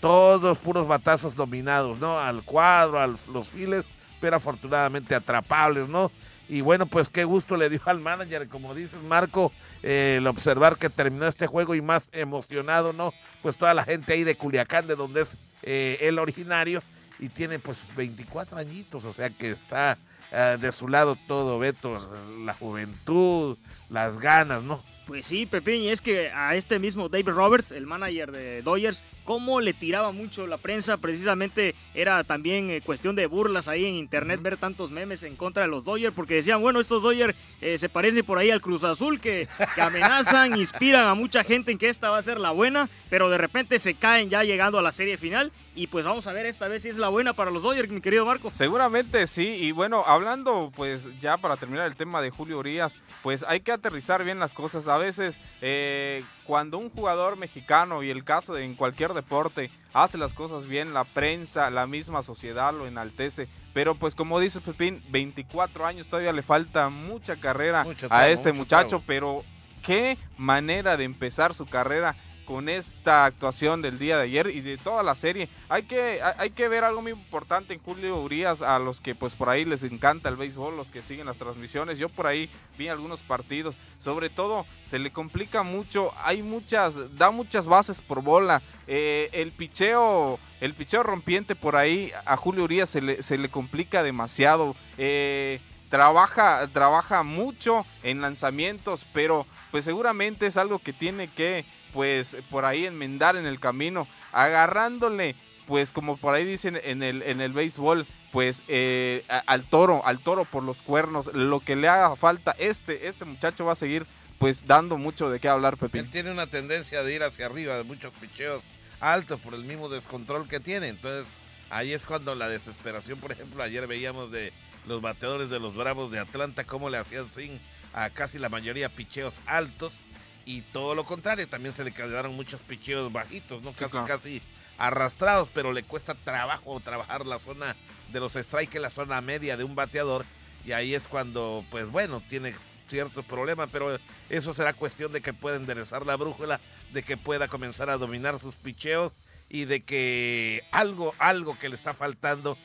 [0.00, 2.18] todos puros batazos dominados, ¿no?
[2.18, 3.84] Al cuadro, a los files,
[4.20, 6.10] pero afortunadamente atrapables, ¿no?
[6.48, 10.76] Y bueno, pues qué gusto le dio al manager, como dices Marco, eh, el observar
[10.76, 13.12] que terminó este juego y más emocionado, ¿no?
[13.42, 16.82] Pues toda la gente ahí de Culiacán, de donde es eh, el originario,
[17.18, 19.98] y tiene pues 24 añitos, o sea que está
[20.30, 21.96] de su lado todo, Beto,
[22.44, 23.56] la juventud,
[23.88, 24.82] las ganas, ¿no?
[25.08, 29.02] Pues sí, Pepín, y es que a este mismo David Roberts, el manager de Dodgers,
[29.24, 33.94] cómo le tiraba mucho la prensa, precisamente era también eh, cuestión de burlas ahí en
[33.94, 37.78] internet ver tantos memes en contra de los Dodgers, porque decían, bueno, estos Dodgers eh,
[37.78, 41.78] se parecen por ahí al Cruz Azul, que, que, amenazan, inspiran a mucha gente en
[41.78, 44.82] que esta va a ser la buena, pero de repente se caen ya llegando a
[44.82, 47.52] la serie final, y pues vamos a ver esta vez si es la buena para
[47.52, 48.50] los Dodgers, mi querido Marco.
[48.50, 53.44] Seguramente sí, y bueno, hablando pues ya para terminar el tema de Julio Urias, pues
[53.46, 58.24] hay que aterrizar bien las cosas a veces eh, cuando un jugador mexicano y el
[58.24, 62.88] caso de en cualquier deporte hace las cosas bien, la prensa, la misma sociedad lo
[62.88, 63.48] enaltece.
[63.72, 69.00] Pero pues como dice Pepín, 24 años todavía le falta mucha carrera a este muchacho,
[69.06, 69.44] pero
[69.86, 72.16] qué manera de empezar su carrera
[72.48, 75.50] con esta actuación del día de ayer y de toda la serie.
[75.68, 79.34] Hay que, hay que ver algo muy importante en Julio Urias, a los que pues
[79.34, 81.98] por ahí les encanta el béisbol, los que siguen las transmisiones.
[81.98, 83.74] Yo por ahí vi algunos partidos.
[84.00, 88.62] Sobre todo, se le complica mucho, hay muchas, da muchas bases por bola.
[88.86, 93.50] Eh, el picheo, el picheo rompiente por ahí a Julio Urias se le, se le
[93.50, 94.74] complica demasiado.
[94.96, 102.36] Eh, trabaja, trabaja mucho en lanzamientos, pero pues seguramente es algo que tiene que pues
[102.50, 105.34] por ahí enmendar en el camino, agarrándole,
[105.66, 110.18] pues como por ahí dicen en el, en el béisbol, pues eh, al toro, al
[110.18, 114.06] toro por los cuernos, lo que le haga falta, este, este muchacho va a seguir
[114.38, 116.02] pues dando mucho de qué hablar, Pepín.
[116.02, 118.62] Él tiene una tendencia de ir hacia arriba, de muchos picheos
[119.00, 121.32] altos por el mismo descontrol que tiene, entonces
[121.70, 124.52] ahí es cuando la desesperación, por ejemplo, ayer veíamos de
[124.88, 127.58] los bateadores de los Bravos de Atlanta, cómo le hacían swing
[127.92, 130.00] a casi la mayoría picheos altos
[130.44, 133.72] y todo lo contrario, también se le quedaron muchos picheos bajitos, ¿no?
[133.72, 134.42] Casi, casi
[134.78, 137.76] arrastrados, pero le cuesta trabajo trabajar la zona
[138.12, 140.24] de los strikes, la zona media de un bateador,
[140.64, 142.54] y ahí es cuando, pues bueno, tiene
[142.88, 143.98] ciertos problemas, pero
[144.30, 146.60] eso será cuestión de que pueda enderezar la brújula,
[146.92, 149.12] de que pueda comenzar a dominar sus picheos
[149.50, 152.56] y de que algo, algo que le está faltando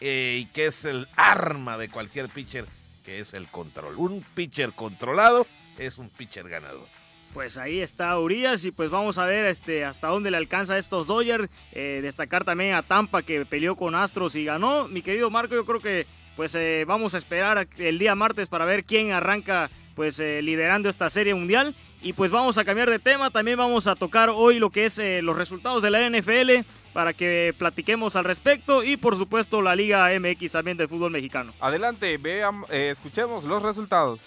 [0.00, 2.66] eh, y que es el arma de cualquier pitcher,
[3.04, 3.96] que es el control.
[3.96, 5.46] Un pitcher controlado
[5.78, 6.86] es un pitcher ganador
[7.32, 10.78] pues ahí está Urias y pues vamos a ver este, hasta dónde le alcanza a
[10.78, 11.48] estos Dodgers.
[11.72, 14.88] Eh, destacar también a Tampa que peleó con Astros y ganó.
[14.88, 18.64] Mi querido Marco, yo creo que pues eh, vamos a esperar el día martes para
[18.64, 21.74] ver quién arranca pues liderando esta serie mundial.
[22.02, 24.98] Y pues vamos a cambiar de tema, también vamos a tocar hoy lo que es
[25.22, 30.08] los resultados de la NFL para que platiquemos al respecto y por supuesto la Liga
[30.18, 31.52] MX también del fútbol mexicano.
[31.60, 34.20] Adelante, vean, escuchemos los resultados.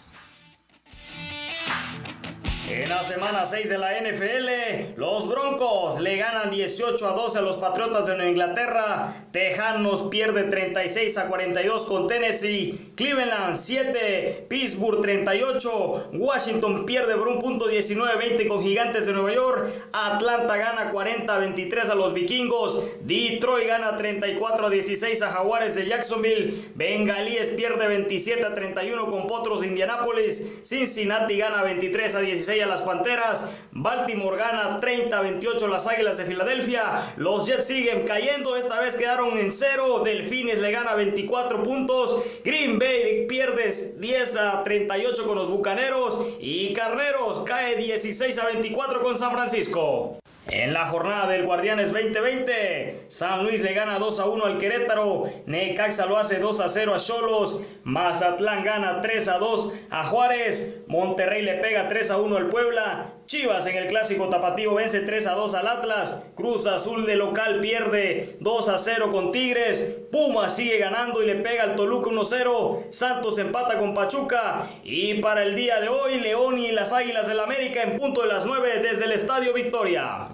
[2.70, 7.42] En la semana 6 de la NFL, los Broncos le ganan 18 a 12 a
[7.42, 9.26] los Patriotas de Nueva Inglaterra.
[9.34, 12.94] Tejanos pierde 36 a 42 con Tennessee.
[12.96, 16.12] Cleveland 7, Pittsburgh 38.
[16.14, 19.74] Washington pierde por un punto 19-20 con Gigantes de Nueva York.
[19.92, 22.86] Atlanta gana 40 a 23 a los Vikingos.
[23.02, 26.70] Detroit gana 34 a 16 a Jaguares de Jacksonville.
[26.76, 30.50] Bengalíes pierde 27 a 31 con Potros de Indianapolis.
[30.64, 33.50] Cincinnati gana 23 a 16 a las Panteras.
[33.72, 37.14] Baltimore gana 30-28 las Águilas de Filadelfia.
[37.18, 38.56] Los Jets siguen cayendo.
[38.56, 40.02] Esta vez quedaron en cero.
[40.04, 42.24] Delfines le gana 24 puntos.
[42.44, 46.20] Green Bay pierde 10 a 38 con los Bucaneros.
[46.40, 50.23] Y Carneros cae 16 a 24 con San Francisco.
[50.48, 55.24] En la jornada del Guardianes 2020, San Luis le gana 2 a 1 al Querétaro,
[55.46, 60.82] Necaxa lo hace 2 a 0 a Cholos, Mazatlán gana 3 a 2 a Juárez,
[60.88, 65.28] Monterrey le pega 3 a 1 al Puebla, Chivas en el clásico tapatío vence 3
[65.28, 66.22] a 2 al Atlas.
[66.36, 69.96] Cruz Azul de local pierde 2 a 0 con Tigres.
[70.12, 72.84] Puma sigue ganando y le pega al Toluca 1 0.
[72.92, 74.68] Santos empata con Pachuca.
[74.84, 78.28] Y para el día de hoy, León y las Águilas del América en punto de
[78.28, 80.28] las 9 desde el Estadio Victoria.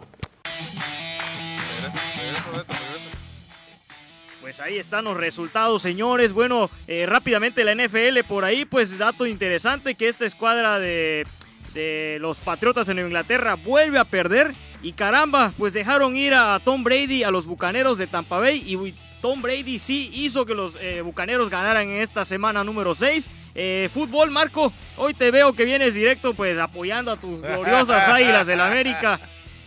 [4.42, 6.34] Pues ahí están los resultados, señores.
[6.34, 11.28] Bueno, eh, rápidamente la NFL por ahí, pues dato interesante que esta escuadra de
[11.74, 14.54] de los Patriotas en Inglaterra vuelve a perder.
[14.82, 18.64] Y caramba, pues dejaron ir a Tom Brady a los Bucaneros de Tampa Bay.
[18.66, 23.30] Y Tom Brady sí hizo que los eh, Bucaneros ganaran en esta semana número 6.
[23.56, 28.48] Eh, fútbol, Marco, hoy te veo que vienes directo pues apoyando a tus gloriosas Águilas
[28.48, 29.20] del América,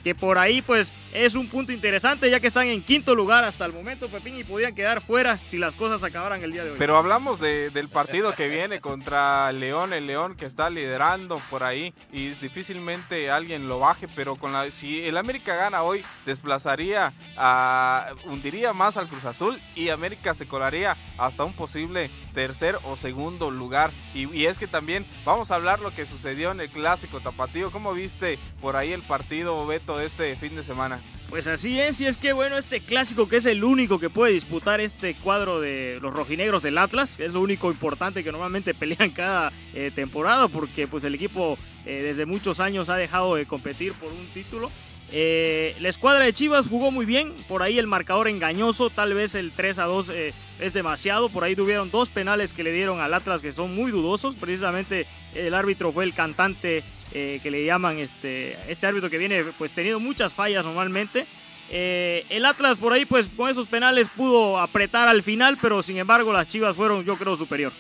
[0.03, 3.65] que por ahí pues es un punto interesante ya que están en quinto lugar hasta
[3.65, 6.77] el momento, Pepín, y podían quedar fuera si las cosas acabaran el día de hoy.
[6.79, 11.93] Pero hablamos del partido que viene contra León, el León que está liderando por ahí
[12.13, 18.15] y difícilmente alguien lo baje, pero con la, si el América gana hoy, desplazaría, a,
[18.25, 23.51] hundiría más al Cruz Azul y América se colaría hasta un posible tercer o segundo
[23.51, 23.91] lugar.
[24.15, 27.71] Y, y es que también vamos a hablar lo que sucedió en el clásico tapatío.
[27.71, 31.02] ¿Cómo viste por ahí el partido, Beto, de este fin de semana?
[31.33, 34.35] Pues así es, y es que bueno, este clásico que es el único que puede
[34.35, 39.09] disputar este cuadro de los rojinegros del Atlas, es lo único importante que normalmente pelean
[39.09, 43.95] cada eh, temporada, porque pues el equipo eh, desde muchos años ha dejado de competir
[43.95, 44.71] por un título.
[45.11, 49.35] Eh, la escuadra de Chivas jugó muy bien, por ahí el marcador engañoso, tal vez
[49.35, 50.13] el 3 a 2
[50.61, 53.91] es demasiado, por ahí tuvieron dos penales que le dieron al Atlas que son muy
[53.91, 56.85] dudosos, precisamente el árbitro fue el cantante
[57.15, 61.27] eh, que le llaman este, este árbitro que viene pues teniendo muchas fallas normalmente.
[61.71, 65.99] Eh, el Atlas por ahí pues con esos penales pudo apretar al final, pero sin
[65.99, 67.73] embargo las Chivas fueron yo creo superior.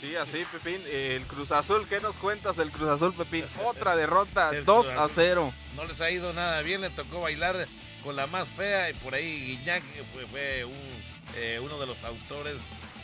[0.00, 0.80] Sí, así, Pepín.
[0.92, 3.44] El Cruz Azul, ¿qué nos cuentas del Cruz Azul, Pepín?
[3.66, 5.52] Otra derrota, 2 a 0.
[5.74, 7.66] No les ha ido nada bien, le tocó bailar
[8.04, 9.82] con la más fea y por ahí Guiñac
[10.12, 11.02] fue, fue un,
[11.36, 12.54] eh, uno de los autores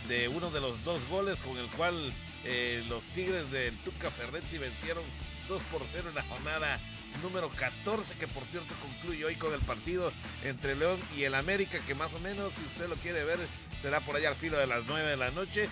[0.09, 2.13] de uno de los dos goles con el cual
[2.45, 5.03] eh, los Tigres del Tuca Ferretti vencieron
[5.49, 6.81] 2 por 0 en la jornada
[7.23, 10.13] número 14, que por cierto concluye hoy con el partido
[10.45, 13.39] entre León y el América, que más o menos, si usted lo quiere ver,
[13.83, 15.69] será por allá al filo de las 9 de la noche.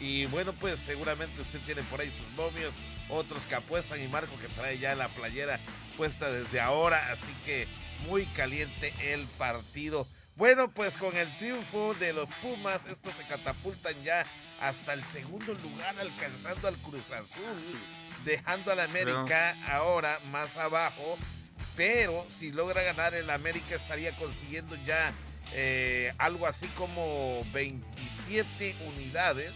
[0.00, 2.72] Y bueno, pues seguramente usted tiene por ahí sus momios,
[3.08, 5.58] otros que apuestan y Marco que trae ya la playera
[5.96, 7.66] puesta desde ahora, así que
[8.06, 10.06] muy caliente el partido.
[10.36, 14.26] Bueno, pues con el triunfo de los Pumas, estos se catapultan ya
[14.60, 17.80] hasta el segundo lugar, alcanzando al Cruz Azul,
[18.26, 21.16] dejando al América ahora más abajo.
[21.76, 25.12] Pero si logra ganar el América estaría consiguiendo ya
[25.52, 29.52] eh, algo así como 27 unidades.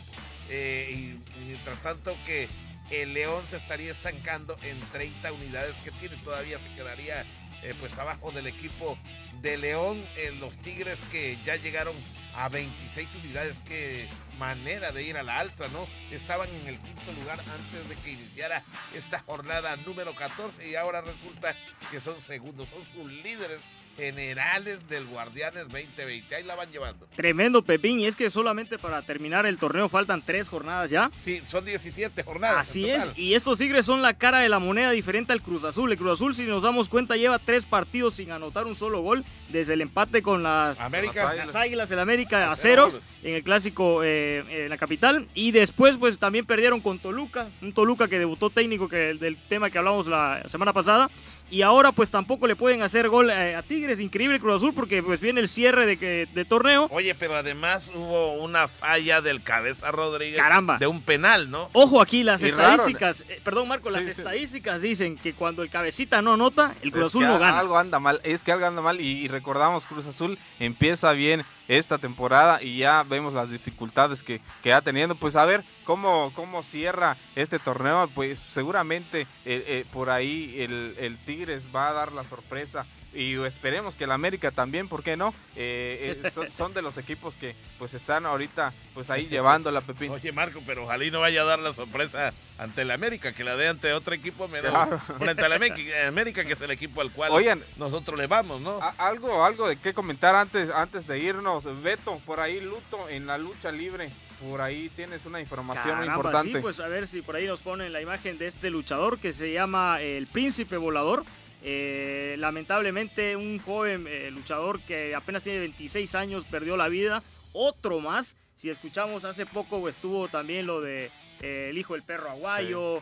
[0.48, 0.94] Eh, y,
[1.38, 2.48] y mientras tanto que
[2.90, 7.24] el León se estaría estancando en 30 unidades que tiene, todavía se quedaría
[7.62, 8.96] eh, pues abajo del equipo
[9.40, 11.94] de León, eh, los Tigres que ya llegaron
[12.36, 14.06] a 26 unidades, qué
[14.38, 15.86] manera de ir a la alza, ¿no?
[16.10, 18.62] Estaban en el quinto lugar antes de que iniciara
[18.94, 21.54] esta jornada número 14 y ahora resulta
[21.90, 23.60] que son segundos, son sus líderes
[24.00, 26.34] generales del Guardianes 2020.
[26.34, 27.06] Ahí la van llevando.
[27.14, 31.10] Tremendo Pepín, y es que solamente para terminar el torneo faltan tres jornadas ya.
[31.18, 32.68] Sí, son 17 jornadas.
[32.68, 35.92] Así es, y estos Tigres son la cara de la moneda diferente al Cruz Azul.
[35.92, 39.22] El Cruz Azul, si nos damos cuenta, lleva tres partidos sin anotar un solo gol
[39.50, 41.34] desde el empate con las, América.
[41.34, 45.26] las Águilas del América a ceros en el clásico eh, en la capital.
[45.34, 49.68] Y después, pues también perdieron con Toluca, un Toluca que debutó técnico que del tema
[49.68, 51.10] que hablamos la semana pasada.
[51.50, 53.98] Y ahora pues tampoco le pueden hacer gol eh, a Tigres.
[54.00, 56.88] Increíble Cruz Azul porque pues viene el cierre de, que, de torneo.
[56.92, 60.38] Oye, pero además hubo una falla del Cabeza Rodríguez.
[60.40, 60.78] Caramba.
[60.78, 61.68] De un penal, ¿no?
[61.72, 65.62] Ojo aquí, las Y raro, estadísticas, eh, perdón Marco, las Sí, estadísticas dicen que cuando
[65.62, 67.58] el cabecita no anota, el Cruz Es Azul no gana.
[67.58, 71.44] Algo anda mal, es que algo anda mal y, y recordamos Cruz Azul empieza bien
[71.70, 75.14] esta temporada y ya vemos las dificultades que, que ha teniendo.
[75.14, 80.96] Pues a ver cómo, cómo cierra este torneo, pues seguramente eh, eh, por ahí el,
[80.98, 82.86] el Tigres va a dar la sorpresa.
[83.12, 85.34] Y esperemos que el América también, ¿por qué no?
[85.56, 89.80] Eh, eh, son, son de los equipos que pues están ahorita pues ahí llevando la
[89.80, 90.12] Pepín.
[90.12, 93.42] Oye, Marco, pero ojalá y no vaya a dar la sorpresa ante el América, que
[93.42, 94.46] la dé ante otro equipo.
[94.46, 95.00] Claro.
[95.18, 98.60] Bueno, ante el América, América, que es el equipo al cual Oigan, nosotros le vamos,
[98.60, 98.80] ¿no?
[98.80, 101.64] A- algo, algo de qué comentar antes, antes de irnos.
[101.82, 104.10] Beto, por ahí luto en la lucha libre.
[104.40, 106.52] Por ahí tienes una información muy Caramba, importante.
[106.58, 109.32] Sí, pues a ver si por ahí nos ponen la imagen de este luchador que
[109.32, 111.24] se llama el Príncipe Volador.
[111.62, 117.22] Eh, lamentablemente un joven eh, luchador que apenas tiene 26 años perdió la vida.
[117.52, 118.36] Otro más.
[118.54, 123.00] Si escuchamos hace poco estuvo también lo de eh, el hijo del perro aguayo.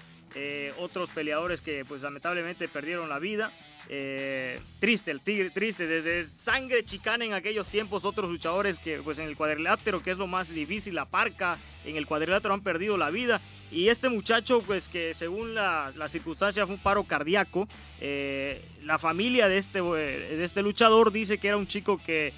[0.79, 3.51] otros peleadores que pues lamentablemente perdieron la vida.
[3.91, 9.19] Eh, triste, el tigre, triste, desde sangre chicana en aquellos tiempos, otros luchadores que pues
[9.19, 12.99] en el cuadrilátero, que es lo más difícil, la parca, en el cuadrilátero han perdido
[12.99, 13.41] la vida.
[13.73, 17.67] Y este muchacho, pues que según la, la circunstancia fue un paro cardíaco,
[18.01, 22.35] eh, la familia de este, eh, de este luchador dice que era un chico que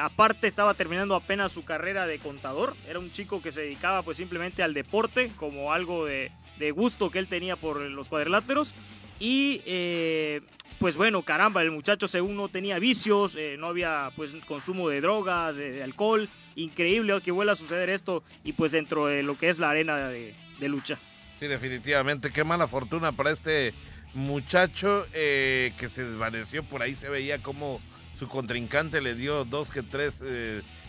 [0.00, 4.16] aparte estaba terminando apenas su carrera de contador, era un chico que se dedicaba pues
[4.16, 8.74] simplemente al deporte como algo de, de gusto que él tenía por los cuadriláteros.
[9.20, 10.40] Y eh,
[10.78, 15.02] pues bueno, caramba, el muchacho según no tenía vicios, eh, no había pues consumo de
[15.02, 16.28] drogas, de, alcohol.
[16.56, 20.08] Increíble que vuelva a suceder esto y pues dentro de lo que es la arena
[20.08, 20.34] de,
[20.68, 20.98] lucha.
[21.38, 22.30] Sí, definitivamente.
[22.30, 23.72] Qué mala fortuna para este
[24.14, 26.64] muchacho eh, que se desvaneció.
[26.64, 27.80] Por ahí se veía como
[28.18, 30.20] su contrincante le dio dos que tres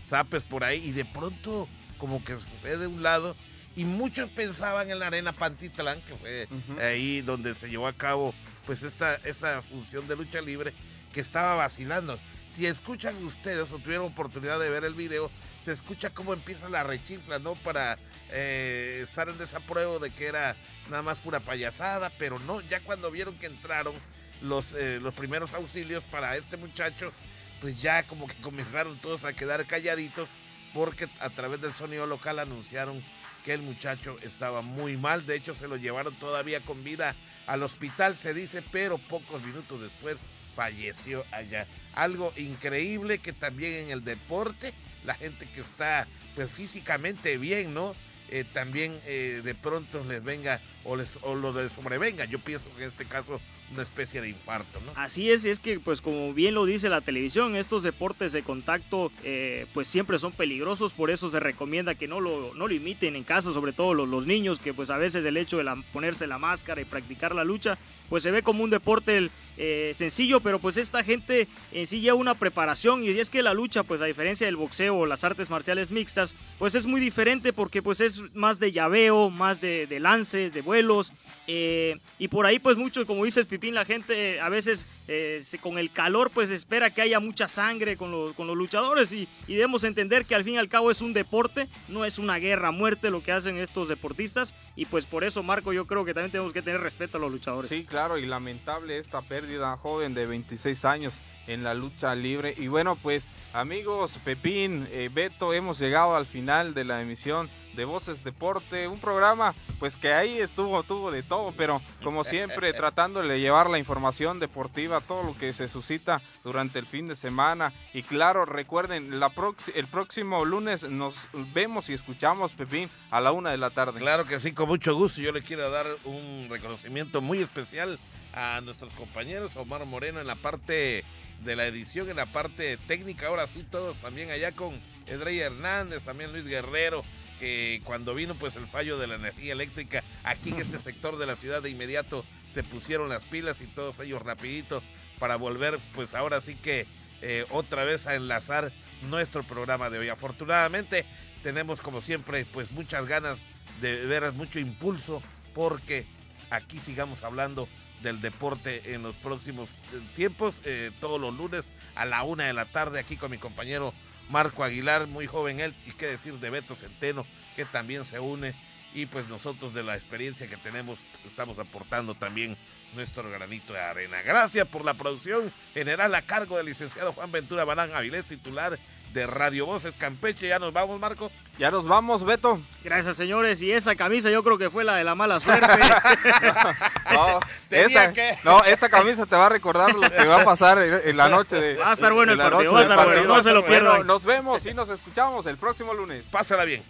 [0.08, 3.36] zapes por ahí y de pronto como que sucede de un lado
[3.76, 6.48] y muchos pensaban en la arena Pantitlán, que fue
[6.84, 8.34] ahí donde se llevó a cabo
[8.66, 10.74] pues esta, esta función de lucha libre,
[11.14, 12.20] que estaba vacilando.
[12.56, 15.32] Si escuchan ustedes o tuvieron oportunidad de ver el video,
[15.64, 17.56] se escucha cómo empieza la rechifla, ¿no?
[17.56, 17.98] Para
[18.32, 20.56] eh, estar en desapruebo de que era
[20.90, 23.94] nada más pura payasada, pero no, ya cuando vieron que entraron
[24.42, 27.14] los, eh, los primeros auxilios para este muchacho,
[27.62, 30.28] pues ya como que comenzaron todos a quedar calladitos
[30.74, 33.02] porque a través del sonido local anunciaron
[33.46, 37.16] que el muchacho estaba muy mal, de hecho se lo llevaron todavía con vida
[37.48, 40.18] al hospital, se dice, pero pocos minutos después
[40.56, 41.66] falleció allá.
[41.94, 44.74] Algo increíble que también en el deporte,
[45.06, 47.96] la gente que está pues, físicamente bien, ¿no?
[48.32, 52.26] eh, también eh, de pronto les venga o, les, o lo les sobrevenga.
[52.26, 53.40] Yo pienso que en este caso
[53.74, 54.92] una especie de infarto, ¿no?
[54.96, 59.12] Así es, es que pues como bien lo dice la televisión, estos deportes de contacto
[59.24, 63.16] eh, pues siempre son peligrosos, por eso se recomienda que no lo, no lo imiten
[63.16, 66.28] en casa, sobre todo los, los niños, que pues a veces el hecho de ponerse
[66.28, 67.78] la máscara y practicar la lucha,
[68.10, 72.16] pues se ve como un deporte eh, sencillo, pero pues esta gente en sí lleva
[72.16, 75.50] una preparación y es que la lucha, pues a diferencia del boxeo o las artes
[75.50, 80.54] marciales mixtas, pues es muy diferente porque pues es más de llaveo, más de, lances,
[80.54, 81.14] de vuelos,
[81.48, 85.78] eh, y por ahí pues mucho, como dices La gente a veces eh, se, con
[85.78, 89.54] el calor pues espera que haya mucha sangre con los, con los luchadores y, y,
[89.54, 92.70] debemos entender que al fin y al cabo es un deporte, no es una guerra
[92.70, 96.14] a muerte lo que hacen estos deportistas y pues por eso Marco yo creo que
[96.14, 97.70] también tenemos que tener respeto a los luchadores.
[97.70, 101.14] Sí, claro, y lamentable esta pérdida joven de 26 años
[101.48, 102.54] en la lucha libre.
[102.58, 107.86] Y bueno, pues amigos, Pepín, eh, Beto, hemos llegado al final de la emisión de
[107.86, 113.22] Voces Deporte, un programa pues que ahí estuvo, tuvo de todo, pero como siempre tratando
[113.22, 117.72] de llevar la información deportiva, todo lo que se suscita durante el fin de semana.
[117.94, 119.32] Y claro, recuerden, la
[119.74, 121.16] el próximo lunes nos
[121.54, 124.00] vemos y escuchamos, Pepín, a la una de la tarde.
[124.00, 125.22] Claro que sí, con mucho gusto.
[125.22, 127.98] Yo le quiero dar un reconocimiento muy especial
[128.34, 131.04] a nuestros compañeros, Omar Moreno en la parte
[131.44, 136.04] de la edición, en la parte técnica, ahora sí todos también allá con Edrey Hernández,
[136.04, 137.04] también Luis Guerrero,
[137.40, 141.26] que cuando vino pues el fallo de la energía eléctrica aquí en este sector de
[141.26, 142.24] la ciudad de inmediato
[142.54, 144.84] se pusieron las pilas y todos ellos rapidito
[145.20, 146.86] para volver pues ahora sí que
[147.22, 148.72] eh, otra vez a enlazar
[149.10, 150.10] nuestro programa de hoy.
[150.10, 151.06] Afortunadamente
[151.44, 153.38] tenemos como siempre pues muchas ganas
[153.82, 155.24] de ver mucho impulso
[155.56, 156.06] porque
[156.50, 157.68] aquí sigamos hablando
[158.02, 159.70] del deporte en los próximos
[160.16, 161.64] tiempos, eh, todos los lunes
[161.96, 163.94] a la una de la tarde aquí con mi compañero
[164.30, 167.26] Marco Aguilar, muy joven él, y qué decir de Beto Centeno,
[167.56, 168.54] que también se une,
[168.94, 172.58] y pues nosotros de la experiencia que tenemos estamos aportando también
[172.96, 174.22] nuestro granito de arena.
[174.22, 178.78] Gracias por la producción general a cargo del licenciado Juan Ventura Balán Avilés, titular
[179.14, 180.48] de Radio Voces Campeche.
[180.48, 181.32] Ya nos vamos, Marco.
[181.58, 182.60] Ya nos vamos, Beto.
[182.84, 183.62] Gracias, señores.
[183.62, 185.68] Y esa camisa yo creo que fue la de la mala suerte.
[187.12, 187.40] no,
[187.70, 191.30] esta, no, esta camisa te va a recordar lo que va a pasar en, la
[191.30, 191.76] noche de.
[191.76, 194.08] Va a estar bueno el partido, va a estar bueno, no se lo pierdan.
[194.08, 196.26] nos vemos y nos escuchamos el próximo lunes.
[196.32, 196.84] Pásala bien.